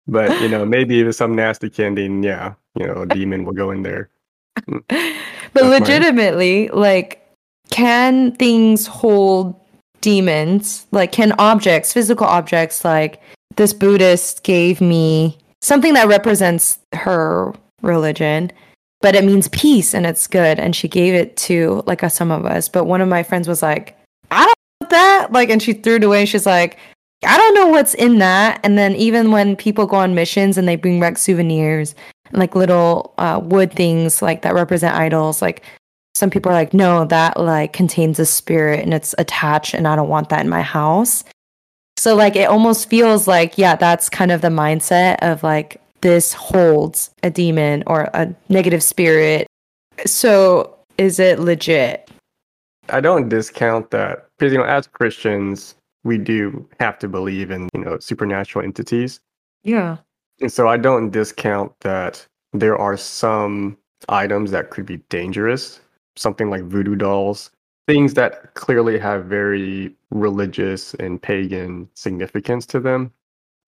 [0.07, 3.45] But you know, maybe if it's some nasty candy, and yeah, you know, a demon
[3.45, 4.09] will go in there.
[4.61, 4.97] Mm, but
[5.53, 5.79] That's mine.
[5.81, 7.21] legitimately, like
[7.69, 9.55] can things hold
[10.01, 10.87] demons?
[10.91, 13.21] Like can objects, physical objects like
[13.57, 18.51] this Buddhist gave me something that represents her religion,
[19.01, 20.59] but it means peace and it's good.
[20.59, 22.69] And she gave it to like us, some of us.
[22.69, 23.97] But one of my friends was like,
[24.29, 25.31] I don't want that.
[25.31, 26.25] Like, and she threw it away.
[26.25, 26.77] She's like,
[27.25, 28.59] I don't know what's in that.
[28.63, 31.93] And then even when people go on missions and they bring back souvenirs,
[32.31, 35.63] like little uh, wood things like that represent idols, like
[36.15, 39.95] some people are like, no, that like contains a spirit and it's attached, and I
[39.95, 41.23] don't want that in my house.
[41.97, 46.33] So like it almost feels like, yeah, that's kind of the mindset of like this
[46.33, 49.47] holds a demon or a negative spirit.
[50.05, 52.09] So is it legit?
[52.89, 57.69] I don't discount that because you know, as Christians, we do have to believe in
[57.73, 59.19] you know supernatural entities.
[59.63, 59.97] Yeah.
[60.39, 63.77] And so I don't discount that there are some
[64.09, 65.79] items that could be dangerous,
[66.15, 67.51] something like voodoo dolls,
[67.87, 73.11] things that clearly have very religious and pagan significance to them.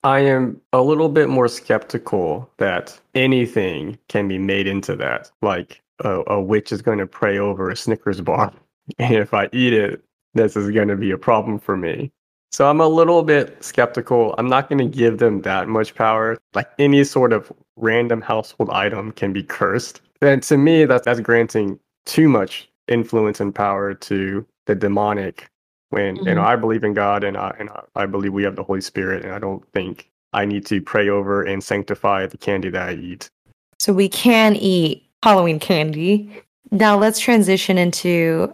[0.03, 5.31] I am a little bit more skeptical that anything can be made into that.
[5.41, 8.53] Like a, a witch is going to pray over a Snickers bar,
[8.99, 12.11] and if I eat it, this is going to be a problem for me.
[12.51, 14.35] So I'm a little bit skeptical.
[14.37, 16.37] I'm not going to give them that much power.
[16.53, 20.01] Like any sort of random household item can be cursed.
[20.21, 25.49] And to me, that's that's granting too much influence and power to the demonic.
[25.93, 26.53] When you know Mhm.
[26.53, 29.23] I believe in God and I and I, I believe we have the Holy Spirit,
[29.23, 32.93] and I don't think I need to pray over and sanctify the candy that I
[32.93, 33.29] eat.
[33.77, 36.31] So we can eat Halloween candy.
[36.71, 38.51] Now let's transition into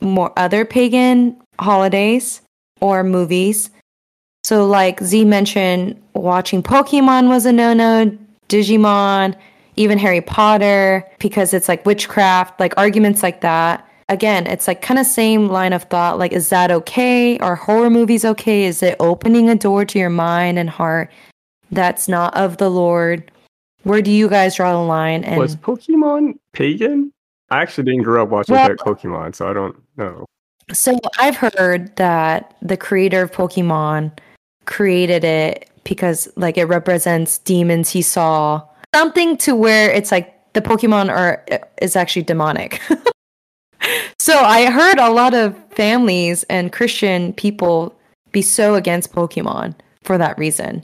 [0.00, 2.40] more other pagan holidays
[2.80, 3.70] or movies.
[4.44, 8.16] So like Z mentioned, watching Pokemon was a no-no,
[8.48, 9.34] Digimon,
[9.74, 13.84] even Harry Potter because it's like witchcraft, like arguments like that.
[14.08, 17.38] Again, it's like kind of same line of thought like is that okay?
[17.38, 18.64] Are horror movies okay?
[18.64, 21.10] Is it opening a door to your mind and heart
[21.70, 23.30] that's not of the Lord?
[23.84, 25.24] Where do you guys draw the line?
[25.24, 27.12] And Was Pokemon pagan?
[27.50, 30.24] I actually didn't grow up watching Well- that Pokemon, so I don't know.
[30.72, 34.12] so I've heard that the creator of Pokemon
[34.66, 38.62] created it because like it represents demons he saw.
[38.94, 41.44] Something to where it's like the Pokemon are
[41.80, 42.80] is actually demonic.
[44.22, 47.92] So I heard a lot of families and Christian people
[48.30, 50.80] be so against Pokemon for that reason.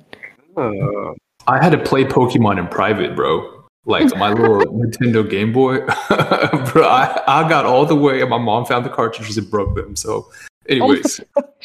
[0.57, 1.13] Uh,
[1.47, 3.63] I had to play Pokemon in private, bro.
[3.85, 5.79] Like my little Nintendo Game Boy,
[6.73, 6.83] bro.
[6.89, 9.95] I, I got all the way, and my mom found the cartridges and broke them.
[9.95, 10.29] So,
[10.69, 11.21] anyways,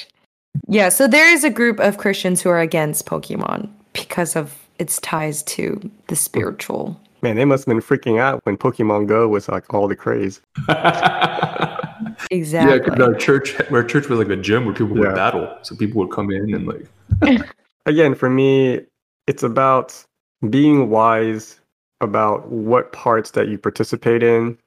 [0.67, 4.99] Yeah, so there is a group of Christians who are against Pokemon because of its
[4.99, 7.01] ties to the spiritual.
[7.23, 10.41] Man, they must have been freaking out when Pokemon Go was like all the craze.
[10.69, 11.79] yeah,
[12.31, 12.79] Exactly.
[12.79, 15.57] because our church, our church was like a gym where people would battle.
[15.62, 17.49] So people would come in and like,
[17.86, 18.81] Again, for me,
[19.27, 20.03] it's about
[20.49, 21.59] being wise
[22.01, 24.57] about what parts that you participate in.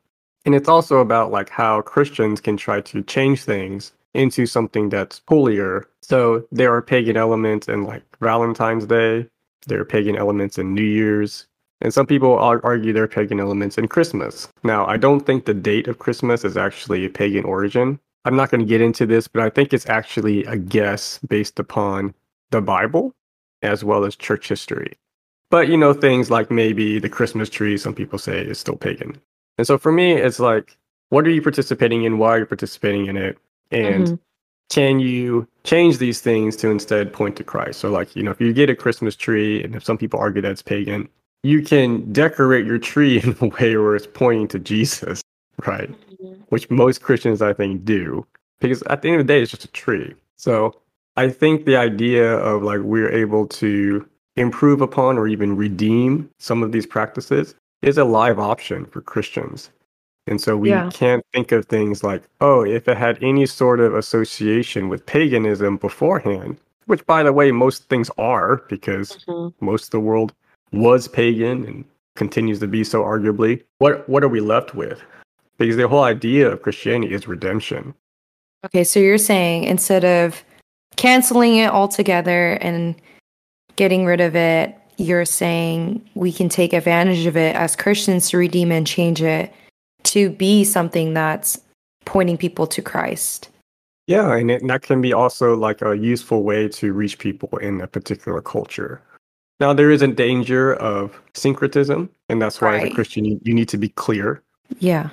[0.44, 5.20] And it's also about like how Christians can try to change things into something that's
[5.28, 5.86] holier.
[6.02, 9.26] So there are pagan elements in like Valentine's Day,
[9.66, 11.46] there are pagan elements in New Year's,
[11.80, 14.48] and some people argue there are pagan elements in Christmas.
[14.64, 17.98] Now, I don't think the date of Christmas is actually a pagan origin.
[18.24, 21.58] I'm not going to get into this, but I think it's actually a guess based
[21.58, 22.14] upon
[22.50, 23.12] the Bible
[23.62, 24.92] as well as church history.
[25.50, 29.20] But you know, things like maybe the Christmas tree, some people say is still pagan.
[29.58, 30.76] And so for me, it's like,
[31.10, 32.18] what are you participating in?
[32.18, 33.38] Why are you participating in it?
[33.70, 34.18] And Mhm.
[34.70, 37.78] can you change these things to instead point to Christ?
[37.80, 40.42] So, like, you know, if you get a Christmas tree, and if some people argue
[40.42, 41.08] that's pagan,
[41.46, 45.22] you can decorate your tree in a way where it's pointing to Jesus,
[45.66, 45.90] right?
[46.48, 48.26] Which most Christians, I think, do.
[48.60, 50.14] Because at the end of the day, it's just a tree.
[50.36, 50.74] So
[51.16, 54.06] I think the idea of like we're able to
[54.36, 59.70] improve upon or even redeem some of these practices is a live option for Christians.
[60.26, 60.90] And so we Yeah.
[60.90, 65.76] can't think of things like, oh, if it had any sort of association with paganism
[65.76, 66.56] beforehand,
[66.86, 69.54] which by the way, most things are because Mhm.
[69.60, 70.32] most of the world
[70.72, 71.84] was pagan and
[72.16, 73.62] continues to be so arguably.
[73.78, 75.02] What what are we left with?
[75.58, 77.94] Because the whole idea of Christianity is redemption.
[78.64, 80.42] Okay, so you're saying instead of
[80.96, 82.94] canceling it altogether and
[83.76, 88.38] getting rid of it, you're saying we can take advantage of it as Christians to
[88.38, 89.52] redeem and change it
[90.04, 91.60] to be something that's
[92.04, 93.50] pointing people to Christ.
[94.06, 97.58] Yeah, and, it, and that can be also like a useful way to reach people
[97.58, 99.02] in a particular culture.
[99.60, 103.54] Now, there is a danger of syncretism, and that's why as a Christian, you, you
[103.54, 104.42] need to be clear.
[104.80, 105.10] Yeah.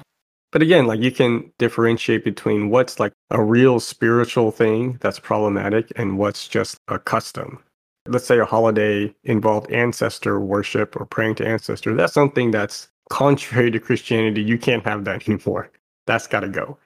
[0.51, 5.91] But again, like you can differentiate between what's like a real spiritual thing that's problematic
[5.95, 7.59] and what's just a custom.
[8.07, 11.95] Let's say a holiday involved ancestor worship or praying to ancestor.
[11.95, 14.43] That's something that's contrary to Christianity.
[14.43, 15.71] You can't have that anymore.
[16.05, 16.77] That's got to go.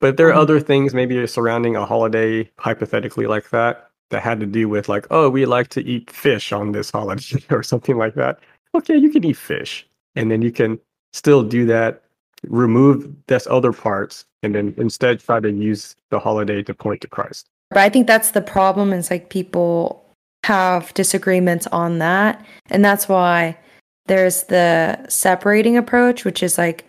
[0.00, 0.42] But there are Mhm.
[0.42, 5.06] other things maybe surrounding a holiday, hypothetically like that, that had to do with like,
[5.10, 8.38] oh, we like to eat fish on this holiday or something like that.
[8.74, 9.86] Okay, you can eat fish.
[10.14, 10.78] And then you can
[11.12, 12.02] still do that
[12.48, 17.08] remove this other parts and then instead try to use the holiday to point to
[17.08, 17.48] Christ.
[17.70, 20.04] But I think that's the problem is like people
[20.44, 22.44] have disagreements on that.
[22.70, 23.58] And that's why
[24.06, 26.84] there's the separating approach, which is like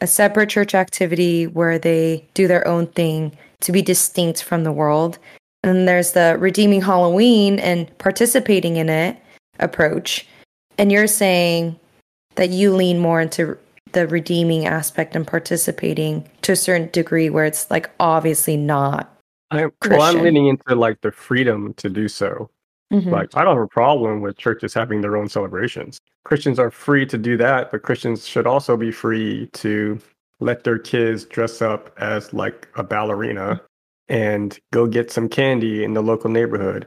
[0.00, 4.72] a separate church activity where they do their own thing to be distinct from the
[4.72, 5.18] world.
[5.64, 9.16] And there's the redeeming Halloween and participating in it
[9.60, 10.26] approach.
[10.76, 11.80] And you're saying
[12.34, 13.56] that you lean more into
[13.92, 19.10] the redeeming aspect and participating to a certain degree where it's like obviously not.
[19.50, 22.50] I, well, I'm leaning into like the freedom to do so.
[22.92, 23.10] Mhm.
[23.10, 25.98] Like, I don't have a problem with churches having their own celebrations.
[26.24, 29.98] Christians are free to do that, but Christians should also be free to
[30.40, 33.62] let their kids dress up as like a ballerina
[34.08, 36.86] and go get some candy in the local neighborhood.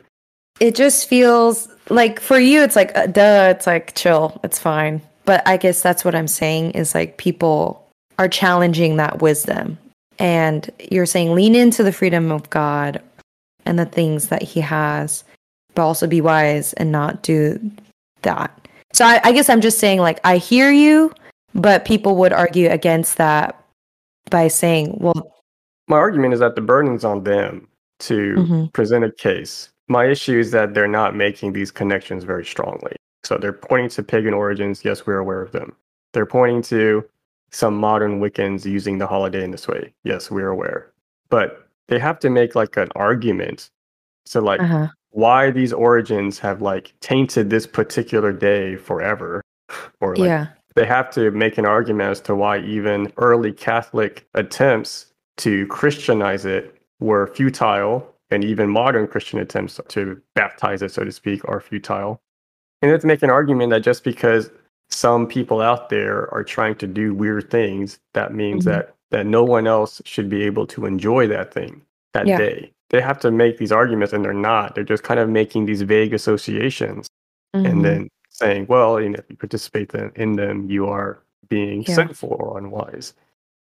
[0.59, 5.01] it just feels like for you it's like uh, duh it's like chill it's fine.
[5.25, 7.85] But i guess that's what i'm saying is like people
[8.17, 9.77] are challenging that wisdom.
[10.19, 13.01] And you're saying lean into the freedom of god
[13.65, 15.23] and the things that he has
[15.75, 17.59] but also be wise and not do
[18.23, 18.49] that.
[18.93, 21.13] So i, I guess i'm just saying like i hear you
[21.53, 23.61] but people would argue against that
[24.29, 25.36] by saying well
[25.87, 27.67] My argument is that the burden's on them
[27.99, 28.73] to Mhm.
[28.73, 29.69] present a case.
[29.87, 32.95] My issue is that they're not making these connections very strongly.
[33.23, 34.83] So they're pointing to pagan origins.
[34.83, 35.75] Yes, we're aware of them.
[36.13, 37.03] They're pointing to
[37.51, 39.93] some modern Wiccans using the holiday in this way.
[40.03, 40.91] Yes, we're aware.
[41.29, 43.69] But they have to make like an argument.
[44.25, 44.89] So like uh-huh.
[45.11, 49.41] why these origins have like tainted this particular day forever.
[50.01, 50.47] Or like yeah
[50.77, 55.06] they have to make an argument as to why even early Catholic attempts
[55.37, 61.11] to Christianize it were futile, and even modern Christian attempts to baptize it, so to
[61.11, 62.21] speak, are futile.
[62.81, 64.49] And to make an argument that just because
[64.89, 68.71] some people out there are trying to do weird things, that means Mhm.
[68.71, 71.81] that that no one else should be able to enjoy that thing
[72.13, 72.37] that yeah.
[72.37, 72.71] day.
[72.89, 74.75] They have to make these arguments and they're not.
[74.75, 77.07] They're just kind of making these vague associations
[77.55, 77.65] mm-hmm.
[77.65, 81.95] and then saying, well, you know, if you participate in them, you are being yeah.
[81.95, 83.13] sinful or unwise.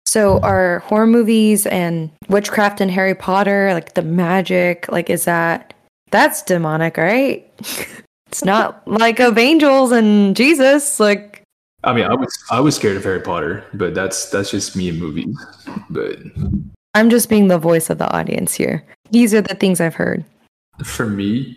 [0.07, 5.75] So are horror movies and witchcraft and Harry Potter, like the magic, like is that
[6.11, 7.45] that's demonic, right?
[8.29, 11.43] it's not like of angels and Jesus, like
[11.85, 14.89] I mean, I was I was scared of Harry Potter, but that's that's just me
[14.89, 15.37] in movies.
[15.91, 16.19] But
[16.95, 18.85] I'm just being the voice of the audience here.
[19.11, 20.25] These are the things I've heard.
[20.83, 21.57] For me,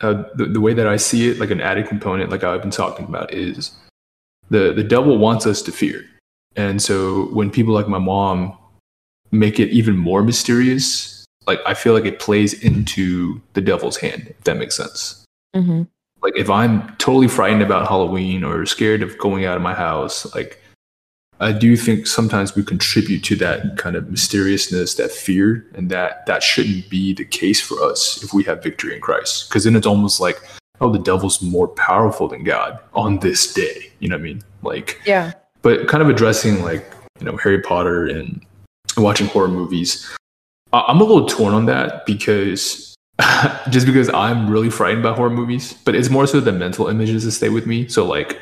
[0.00, 2.70] uh, the the way that I see it, like an added component, like I've been
[2.70, 3.72] talking about, is
[4.48, 6.04] the the devil wants us to fear,
[6.56, 8.56] and so when people like my mom
[9.30, 14.26] make it even more mysterious, like I feel like it plays into the devil's hand.
[14.38, 15.24] If that makes sense.
[15.54, 15.82] Mm-hmm
[16.22, 20.32] like if I'm totally frightened about Halloween or scared of going out of my house,
[20.34, 20.62] like
[21.40, 26.26] I do think sometimes we contribute to that kind of mysteriousness, that fear, and that
[26.26, 29.48] that shouldn't be the case for us if we have victory in Christ.
[29.48, 30.38] Because then it's almost like,
[30.80, 33.90] oh, the devil's more powerful than God on this day.
[34.00, 34.42] You know what I mean?
[34.62, 35.32] Like, yeah.
[35.62, 36.84] But kind of addressing like
[37.18, 38.44] you know Harry Potter and
[38.96, 40.08] watching horror movies,
[40.72, 42.94] I'm a little torn on that because
[43.70, 47.24] just because I'm really frightened by horror movies, but it's more so the mental images
[47.24, 47.88] that stay with me.
[47.88, 48.40] So like,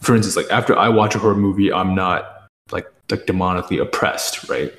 [0.00, 4.48] for instance, like after I watch a horror movie, I'm not like like demonically oppressed,
[4.48, 4.72] right?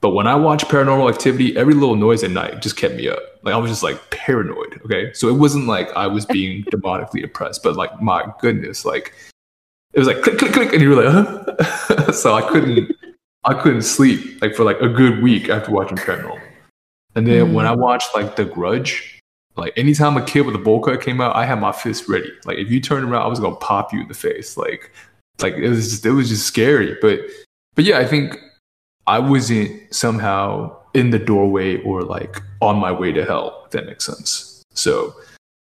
[0.00, 3.20] But when I watch Paranormal Activity, every little noise at night just kept me up.
[3.42, 4.80] Like I was just like paranoid.
[4.84, 9.14] Okay, so it wasn't like I was being demonically oppressed, but like my goodness, like
[9.92, 12.12] it was like click click click, and you were like, huh?
[12.12, 12.94] so I couldn't
[13.44, 16.40] I couldn't sleep like for like a good week after watching Paranormal.
[17.14, 17.52] And then mm.
[17.52, 19.20] when I watched like The Grudge,
[19.56, 22.30] like anytime a kid with a bowl cut came out, I had my fist ready.
[22.44, 24.56] Like if you turned around, I was gonna pop you in the face.
[24.56, 24.92] Like
[25.40, 26.96] like it was just it was just scary.
[27.00, 27.20] But
[27.74, 28.36] but yeah, I think
[29.06, 33.86] I wasn't somehow in the doorway or like on my way to hell, if that
[33.86, 34.62] makes sense.
[34.74, 35.14] So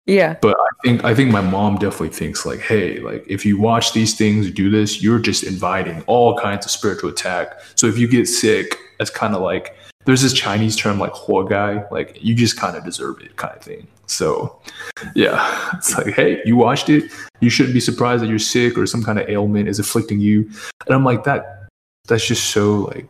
[0.08, 0.36] yeah.
[0.40, 3.92] But I think I think my mom definitely thinks like, hey, like if you watch
[3.92, 7.60] these things, do this, you're just inviting all kinds of spiritual attack.
[7.74, 11.46] So if you get sick, that's kind of like there's this Chinese term like "huo
[11.46, 13.86] gai," like you just kind of deserve it, kind of thing.
[14.06, 14.58] So,
[15.14, 18.86] yeah, it's like, hey, you watched it, you shouldn't be surprised that you're sick or
[18.86, 20.50] some kind of ailment is afflicting you.
[20.86, 21.68] And I'm like, that
[22.06, 23.06] that's just so like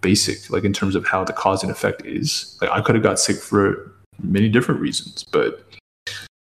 [0.00, 2.58] basic, like in terms of how the cause and effect is.
[2.60, 5.64] Like I could have got sick for many different reasons, but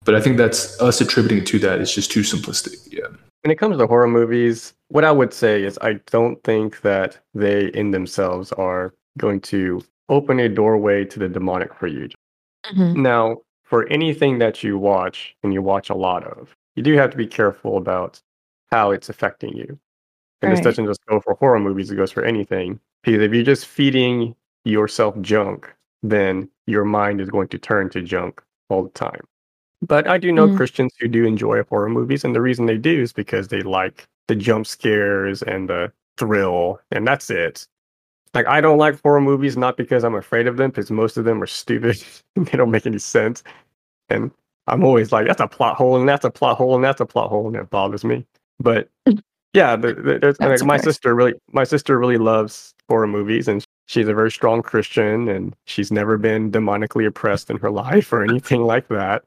[0.07, 2.77] but I think that's us attributing to that is just too simplistic.
[2.89, 3.07] Yeah.
[3.43, 7.19] When it comes to horror movies, what I would say is I don't think that
[7.33, 12.07] they in themselves are going to open a doorway to the demonic for you.
[12.67, 13.01] Mm-hmm.
[13.01, 17.11] Now, for anything that you watch and you watch a lot of, you do have
[17.11, 18.21] to be careful about
[18.71, 19.77] how it's affecting you.
[20.41, 20.55] And right.
[20.55, 22.79] this doesn't just go for horror movies, it goes for anything.
[23.03, 25.69] Because if you're just feeding yourself junk,
[26.01, 29.27] then your mind is going to turn to junk all the time.
[29.81, 30.57] But I do know mm-hmm.
[30.57, 34.07] Christians who do enjoy horror movies, and the reason they do is because they like
[34.27, 37.67] the jump scares and the thrill, and that's it.
[38.33, 41.25] Like I don't like horror movies not because I'm afraid of them, because most of
[41.25, 42.03] them are stupid.
[42.35, 43.43] they don't make any sense.
[44.09, 44.31] And
[44.67, 47.05] I'm always like, that's a plot hole, and that's a plot hole, and that's a
[47.05, 48.25] plot hole, and it bothers me.
[48.59, 48.89] But
[49.53, 53.63] yeah, the, the, there's like, my sister really, my sister really loves horror movies, and
[53.85, 58.23] she's a very strong Christian, and she's never been demonically oppressed in her life or
[58.23, 59.23] anything like that.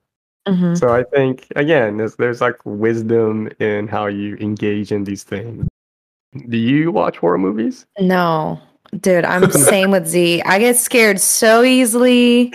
[0.48, 0.74] Mm-hmm.
[0.74, 5.68] So I think again, there's there's like wisdom in how you engage in these things.
[6.48, 7.86] Do you watch horror movies?
[7.98, 8.60] No,
[8.98, 10.42] Dude, I'm same with Z.
[10.42, 12.52] I get scared so easily.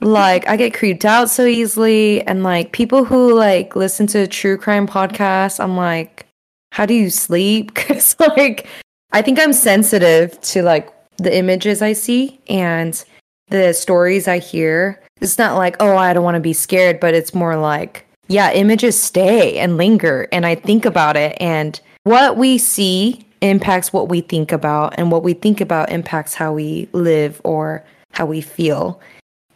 [0.00, 2.22] Like I get creeped out so easily.
[2.26, 6.26] And like people who like listen to true crime podcasts, I'm like,
[6.72, 7.74] how do you sleep?
[7.74, 8.66] Cause like
[9.12, 13.02] I think I'm sensitive to like the images I see and
[13.48, 15.02] the stories I hear.
[15.20, 18.52] It's not like, oh, I don't want to be scared, but it's more like, yeah,
[18.52, 20.28] images stay and linger.
[20.32, 21.36] And I think about it.
[21.40, 26.34] And what we see impacts what we think about and what we think about impacts
[26.34, 29.00] how we live or how we feel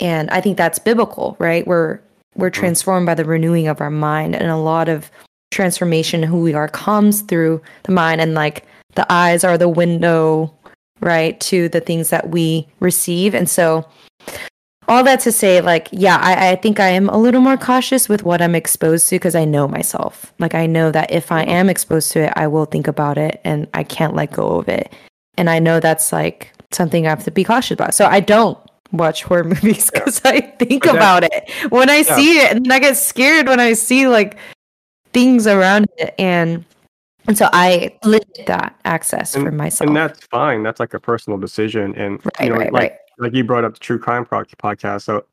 [0.00, 1.98] and i think that's biblical right we're
[2.36, 2.60] we're mm-hmm.
[2.60, 5.10] transformed by the renewing of our mind and a lot of
[5.50, 8.64] transformation who we are comes through the mind and like
[8.94, 10.52] the eyes are the window
[11.00, 13.86] right to the things that we receive and so
[14.90, 18.08] all that to say, like, yeah, I, I think I am a little more cautious
[18.08, 20.34] with what I'm exposed to because I know myself.
[20.40, 23.40] Like, I know that if I am exposed to it, I will think about it
[23.44, 24.92] and I can't let go of it.
[25.38, 27.94] And I know that's like something I have to be cautious about.
[27.94, 28.58] So I don't
[28.90, 30.32] watch horror movies because yeah.
[30.32, 32.16] I think about it when I yeah.
[32.16, 34.36] see it and I get scared when I see like
[35.12, 36.16] things around it.
[36.18, 36.64] And
[37.28, 39.86] And so I limit that access and, for myself.
[39.86, 40.64] And that's fine.
[40.64, 41.94] That's like a personal decision.
[41.94, 42.98] And right, you know, right, like right.
[43.20, 45.02] Like you brought up the true crime podcast.
[45.02, 45.24] So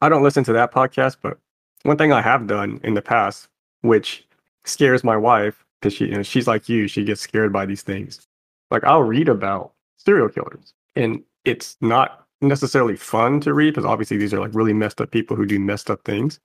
[0.00, 1.38] I don't listen to that podcast, but
[1.82, 3.48] one thing I have done in the past,
[3.80, 4.26] which
[4.64, 7.82] scares my wife, because she you know, she's like you, she gets scared by these
[7.82, 8.26] things.
[8.70, 14.16] Like I'll read about serial killers, and it's not necessarily fun to read because obviously
[14.16, 16.38] these are like really messed up people who do messed up things.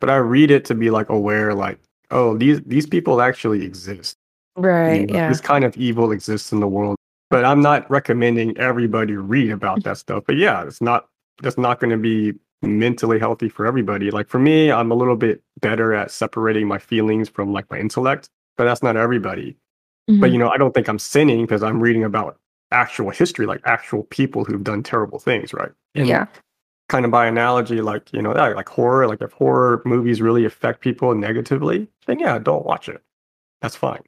[0.00, 1.78] But I read it to be like aware, like,
[2.10, 4.16] oh, these these people actually exist.
[4.56, 5.02] Right.
[5.02, 5.28] You know, yeah.
[5.28, 6.96] This kind of evil exists in the world.
[7.30, 10.24] But I'm not recommending everybody read about that stuff.
[10.26, 11.08] But yeah, it's not
[11.42, 14.10] that's not going to be mentally healthy for everybody.
[14.10, 17.78] Like for me, I'm a little bit better at separating my feelings from like my
[17.78, 19.56] intellect, but that's not everybody.
[20.06, 20.32] But Mhm.
[20.32, 22.38] you know, I don't think I'm sinning because I'm reading about
[22.70, 25.72] actual history, like actual people who've done terrible things, right?
[25.94, 26.26] And yeah.
[26.88, 30.80] kind of by analogy, like you know, like horror, like if horror movies really affect
[30.80, 33.02] people negatively, then yeah, don't watch it.
[33.62, 34.02] That's fine.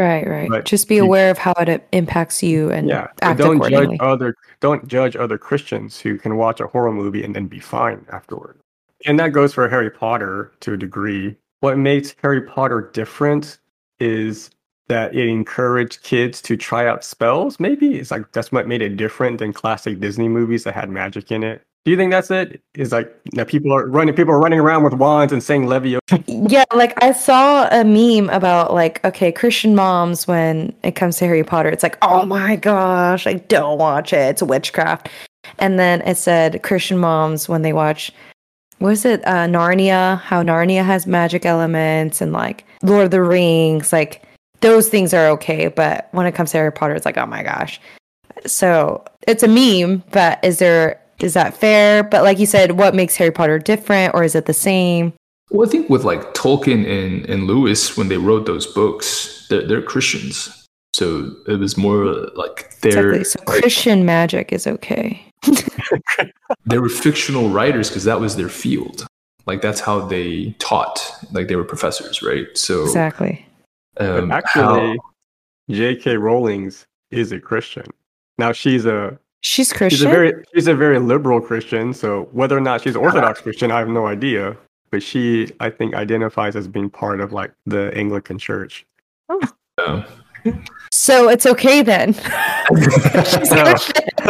[0.00, 0.26] Right.
[0.26, 0.48] Right.
[0.48, 3.68] but Just be you- aware of how it uh, impacts you and yeah, act don't
[3.70, 7.60] judge other don't judge other Christians who can watch a horror movie and then be
[7.60, 8.58] fine afterward.
[9.06, 11.36] And that goes for Harry Potter to a degree.
[11.60, 13.58] What makes Harry Potter different
[13.98, 14.50] is
[14.88, 17.60] that it encouraged kids to try out spells.
[17.60, 21.30] Maybe it's like that's what made it different than classic Disney movies that had magic
[21.30, 21.62] in it.
[21.84, 22.60] Do you think that's it?
[22.74, 25.98] Is like that people are running people are running around with wands and saying Levio.
[26.26, 31.26] Yeah, like I saw a meme about like okay, Christian moms when it comes to
[31.26, 34.28] Harry Potter, it's like, "Oh my gosh, I don't watch it.
[34.28, 35.08] It's witchcraft."
[35.58, 38.12] And then it said Christian moms when they watch
[38.78, 39.26] what is it?
[39.26, 44.22] Uh Narnia, how Narnia has magic elements and like Lord of the Rings, like
[44.60, 47.42] those things are okay, but when it comes to Harry Potter, it's like, "Oh my
[47.42, 47.80] gosh."
[48.46, 52.02] So, it's a meme, but is there is that fair?
[52.02, 55.12] But like you said, what makes Harry Potter different or is it the same?
[55.50, 59.66] Well, I think with like Tolkien and, and Lewis, when they wrote those books, they're,
[59.66, 60.66] they're Christians.
[60.94, 62.04] So it was more
[62.34, 63.24] like they're Exactly.
[63.24, 65.24] So Christian magic is okay.
[66.66, 69.06] they were fictional writers because that was their field.
[69.46, 71.00] Like that's how they taught.
[71.32, 72.46] Like they were professors, right?
[72.54, 73.46] So Exactly.
[73.98, 74.96] Um, actually, how-
[75.70, 76.16] J.K.
[76.16, 77.86] Rowling's is a Christian.
[78.38, 80.06] Now she's a She's she's Christian.
[80.08, 81.94] a very she's a very liberal Christian.
[81.94, 84.56] So whether or not she's Orthodox Christian, I have no idea.
[84.90, 88.84] But she, I think, identifies as being part of like the Anglican Church.
[89.78, 90.02] uh,
[90.90, 92.12] so it's okay then.
[93.24, 93.62] She's No.
[93.64, 94.08] Christian.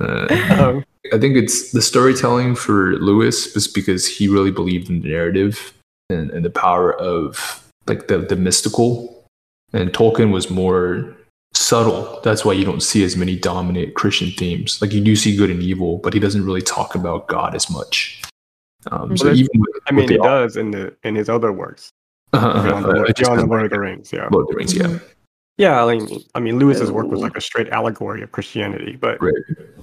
[0.00, 0.26] uh,
[0.58, 5.08] Um, I think it's the storytelling for Lewis was because he really believed in the
[5.08, 5.72] narrative
[6.10, 9.24] and, and the power of like the, the mystical.
[9.72, 11.14] And Tolkien was more
[11.56, 12.20] subtle.
[12.22, 14.80] That's why you don't see as many dominant Christian themes.
[14.80, 17.70] Like you do see good and evil, but he doesn't really talk about God as
[17.70, 18.22] much.
[18.90, 21.90] Um, so even with, I mean, he the- does in the in his other works,
[22.32, 24.12] Uh-huh, beyond the, uh, I Lord- just the Lord like of the Rings.
[24.12, 24.98] Yeah, Lord of the Rings, yeah.
[25.58, 25.84] yeah.
[25.84, 28.96] I mean, I mean, Lewis's work was like a straight allegory of Christianity.
[29.00, 29.34] But Right.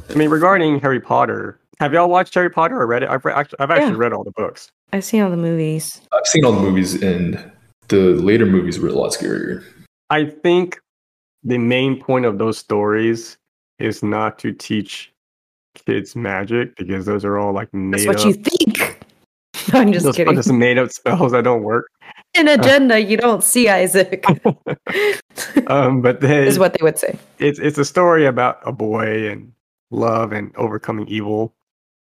[0.10, 3.10] I mean, regarding Harry Potter, have y'all watched Harry Potter or read it?
[3.10, 3.98] I've re- actually, I've actually Yeah.
[3.98, 4.70] read all the books.
[4.94, 6.00] I've seen all the movies.
[6.14, 7.44] I've seen all the movies, and
[7.90, 9.64] the later movies were a lot scarier.
[10.10, 10.80] I think
[11.44, 13.38] the main point of those stories
[13.80, 15.12] is not to teach
[15.76, 18.26] kids magic because those are all like That's made what up.
[18.26, 19.00] you think.
[19.74, 20.36] I'm just those are kidding.
[20.36, 21.88] just made up spells that don't work.
[22.36, 24.26] An agenda you don't see, Isaac.
[25.68, 27.18] Um, but they, is what they would say.
[27.39, 29.52] it's it's a story about a boy and
[29.91, 31.54] love and overcoming evil.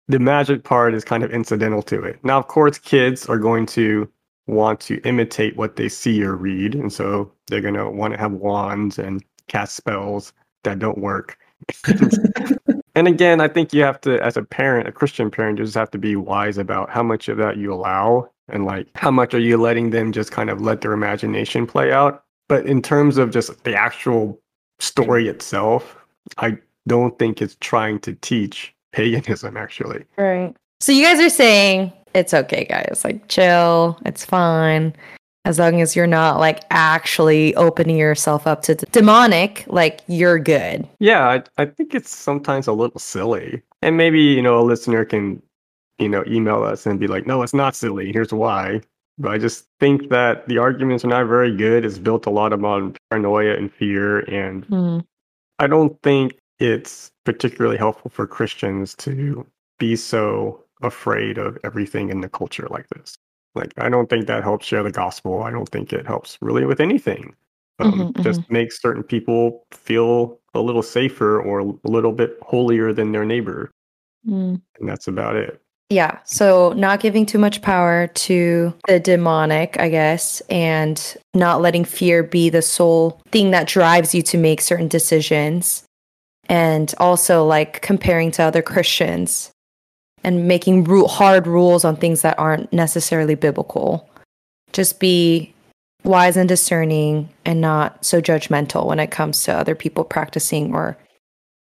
[0.08, 2.22] The magic part is kind of incidental to it.
[2.24, 4.10] Now, of course, kids are going to
[4.50, 8.18] want to imitate what they see or read, and so they're going to want to
[8.20, 10.32] have wands and cast spells
[10.64, 11.38] that don't work.
[12.94, 15.76] and again, I think you have to, as a parent, a Christian parent, you just
[15.76, 19.34] have to be wise about how much of that you allow and like how much
[19.34, 22.24] are you letting them just kind of let their imagination play out.
[22.48, 24.40] But in terms of just the actual
[24.78, 25.96] story itself,
[26.38, 30.04] I don't think it's trying to teach paganism actually.
[30.16, 30.56] Right.
[30.80, 33.02] So you guys are saying it's okay, guys.
[33.04, 33.98] Like chill.
[34.04, 34.94] It's fine.
[35.46, 40.38] As long as you're not like actually opening yourself up to d- demonic, like you're
[40.38, 40.86] good.
[40.98, 43.62] Yeah, I, I think it's sometimes a little silly.
[43.80, 45.42] And maybe, you know, a listener can,
[45.98, 48.12] you know, email us and be like, no, it's not silly.
[48.12, 48.82] Here's why.
[49.16, 51.84] But I just think that the arguments are not very good.
[51.86, 54.20] It's built a lot on paranoia and fear.
[54.30, 54.98] And Hmm.
[55.58, 59.46] I don't think it's particularly helpful for Christians to
[59.78, 63.16] be so afraid of everything in the culture like this.
[63.54, 65.42] Like, I don't think that helps share the gospel.
[65.42, 67.34] I don't think it helps really with anything.
[67.80, 72.92] Um, Mhm, just makes certain people feel a little safer or a little bit holier
[72.92, 73.70] than their neighbor.
[74.24, 74.56] Hmm.
[74.78, 75.60] And that's about it.
[75.88, 76.18] Yeah.
[76.24, 82.22] So not giving too much power to the demonic, I guess, and not letting fear
[82.22, 85.82] be the sole thing that drives you to make certain decisions.
[86.48, 89.50] And also like comparing to other Christians
[90.24, 94.08] and making ru- hard rules on things that aren't necessarily biblical.
[94.72, 95.52] Just be
[96.04, 100.96] wise and discerning and not so judgmental when it comes to other people practicing or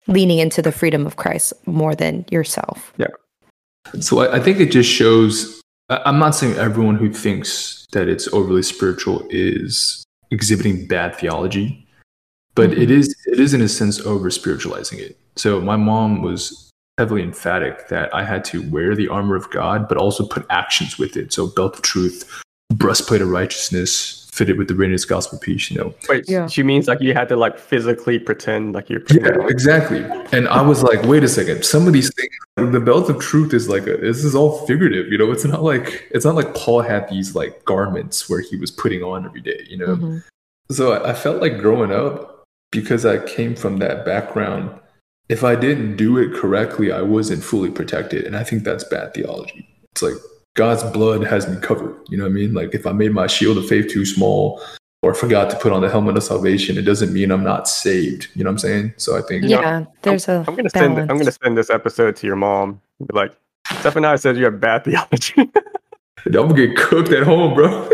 [0.06, 2.92] leaning into the freedom of Christ more than yourself.
[2.96, 3.08] Yeah.
[4.00, 5.60] So I, I think it just shows.
[5.90, 11.86] I'm not saying everyone who thinks that it's overly spiritual is exhibiting bad theology,
[12.54, 12.82] but mm-hmm.
[12.82, 15.18] it is it is in a sense over spiritualizing it.
[15.36, 16.63] So my mom was
[16.98, 20.98] heavily emphatic that I had to wear the armor of God, but also put actions
[20.98, 21.32] with it.
[21.32, 22.42] So belt of truth,
[22.72, 25.94] breastplate of righteousness, fitted with the readiness gospel peace, you know.
[26.08, 26.46] Wait, yeah.
[26.46, 30.04] she means like you had to like physically pretend like you're Yeah, exactly.
[30.32, 33.52] And I was like, wait a second, some of these things the belt of truth
[33.52, 35.32] is like a, this is all figurative, you know.
[35.32, 39.02] It's not like it's not like Paul had these like garments where he was putting
[39.02, 39.96] on every day, you know.
[39.96, 40.18] Mm-hmm.
[40.70, 44.78] So I, I felt like growing up because I came from that background.
[45.28, 49.14] If I didn't do it correctly, I wasn't fully protected, and I think that's bad
[49.14, 49.66] theology.
[49.92, 50.14] It's like
[50.54, 51.96] God's blood has me covered.
[52.08, 52.52] You know what I mean?
[52.54, 54.60] Like if I made my shield of faith too small
[55.02, 58.28] or forgot to put on the helmet of salvation, it doesn't mean I'm not saved.
[58.34, 58.94] You know what I'm saying?
[58.96, 60.72] So I think Yeah, there's I'm, a I'm gonna balance.
[60.72, 62.80] send I'm gonna send this episode to your mom.
[63.12, 63.32] Like
[63.82, 65.34] Zephaniah says you have bad theology.
[66.26, 67.88] I'm gonna get cooked at home, bro.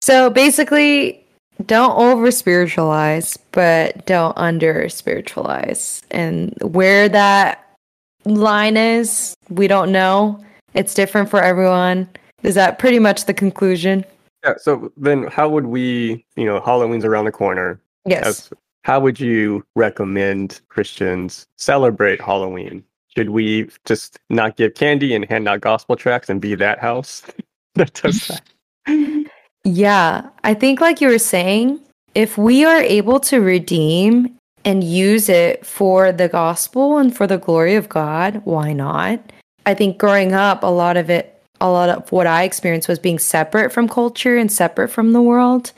[0.00, 1.21] so basically
[1.66, 6.02] don't over spiritualize, but don't under spiritualize.
[6.10, 7.76] And where that
[8.24, 10.42] line is, we don't know
[10.74, 12.08] it's different for everyone.
[12.42, 14.04] Is that pretty much the conclusion?
[14.44, 14.54] Yeah.
[14.58, 17.80] So then, how would we, you know, Halloween's around the corner.
[18.04, 18.26] Yes.
[18.26, 18.50] As,
[18.84, 22.82] how would you recommend Christians celebrate Halloween?
[23.16, 27.22] Should we just not give candy and hand out gospel tracts and be that house
[27.74, 29.26] that does that?
[29.64, 30.28] Yeah.
[30.42, 31.80] I think, like you were saying,
[32.14, 37.38] if we are able to redeem and use it for the gospel and for the
[37.38, 39.20] glory of God, why not?
[39.66, 42.98] I think growing up, a lot of it, a lot of what I experienced was
[42.98, 45.72] being separate from culture and separate from the world,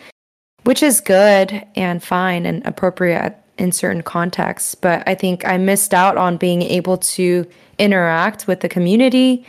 [0.65, 4.75] which is good and fine and appropriate in certain contexts.
[4.75, 7.47] But I think I missed out on being able to
[7.79, 9.47] interact with the community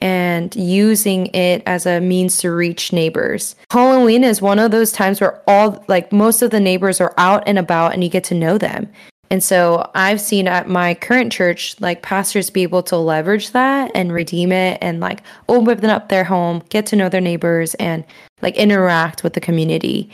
[0.00, 3.56] and using it as a means to reach neighbors.
[3.70, 7.42] Halloween is one of those times where all like most of the neighbors are out
[7.46, 8.88] and about and you get to know them.
[9.30, 13.90] And so I've seen at my current church, like pastors be able to leverage that
[13.94, 18.04] and redeem it and like open up their home, get to know their neighbors and
[18.40, 20.10] like interact with the community.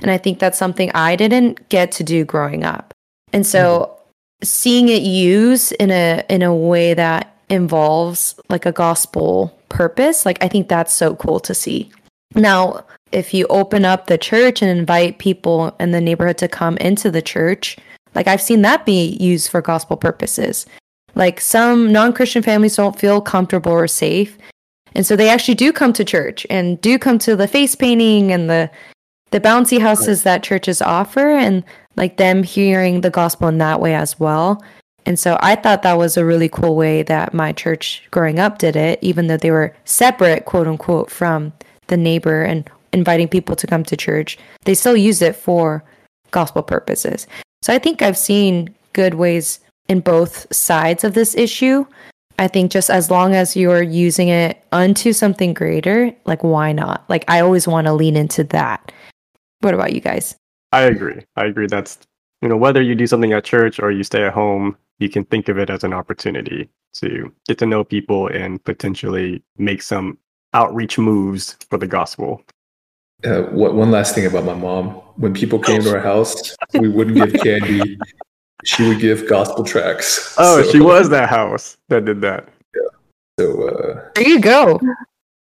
[0.00, 2.92] And I think that's something I didn't get to do growing up.
[3.32, 4.44] And so mm-hmm.
[4.44, 10.42] seeing it used in a in a way that involves like a gospel purpose, like
[10.42, 11.90] I think that's so cool to see.
[12.34, 16.76] Now, if you open up the church and invite people in the neighborhood to come
[16.78, 17.76] into the church,
[18.14, 20.66] like I've seen that be used for gospel purposes.
[21.14, 24.36] Like some non Christian families don't feel comfortable or safe.
[24.94, 28.32] And so they actually do come to church and do come to the face painting
[28.32, 28.70] and the
[29.30, 31.64] the bouncy houses that churches offer and
[31.96, 34.62] like them hearing the gospel in that way as well.
[35.06, 38.58] And so I thought that was a really cool way that my church growing up
[38.58, 41.52] did it, even though they were separate, quote unquote, from
[41.86, 44.36] the neighbor and inviting people to come to church.
[44.64, 45.84] They still used it for
[46.32, 47.28] gospel purposes.
[47.62, 51.86] So I think I've seen good ways in both sides of this issue.
[52.38, 57.04] I think just as long as you're using it unto something greater, like why not?
[57.08, 58.92] Like I always want to lean into that.
[59.60, 60.34] What about you guys?
[60.72, 61.22] I agree.
[61.36, 61.66] I agree.
[61.66, 61.98] That's
[62.42, 65.24] you know whether you do something at church or you stay at home, you can
[65.24, 70.18] think of it as an opportunity to get to know people and potentially make some
[70.54, 72.42] outreach moves for the gospel.
[73.24, 74.88] Uh, what, one last thing about my mom.
[75.16, 77.98] When people came to our house, we wouldn't give candy.
[78.64, 80.34] She would give gospel tracts.
[80.38, 82.48] Oh, so, she was that house that did that.
[82.74, 82.82] Yeah.
[83.38, 84.80] So uh, there you go.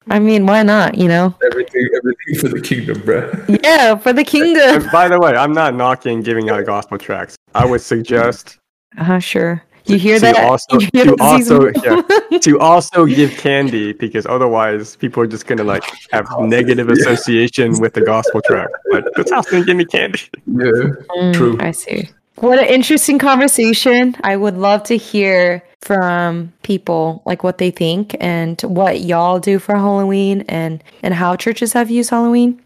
[0.08, 0.96] I mean, why not?
[0.96, 3.30] You know, everything, everything for the kingdom, bro.
[3.62, 4.82] Yeah, for the kingdom.
[4.82, 7.36] And by the way, I'm not knocking giving out gospel tracts.
[7.54, 8.58] I would suggest.
[8.98, 9.20] Uh huh.
[9.20, 9.62] Sure.
[9.86, 10.44] You hear to that?
[10.44, 15.64] Also, hear to also, yeah, to also give candy because otherwise people are just gonna
[15.64, 18.72] like have negative association with the gospel tract.
[18.90, 20.20] But this house didn't give me candy.
[20.46, 20.70] Yeah,
[21.16, 21.56] mm, true.
[21.60, 22.10] I see.
[22.36, 24.16] What an interesting conversation.
[24.24, 29.58] I would love to hear from people like what they think and what y'all do
[29.58, 32.60] for Halloween and and how churches have used Halloween.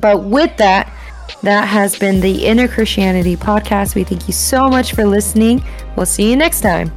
[0.00, 0.92] But with that,
[1.42, 3.94] that has been the Inner Christianity podcast.
[3.94, 5.62] We thank you so much for listening.
[5.96, 6.92] We'll see you next time.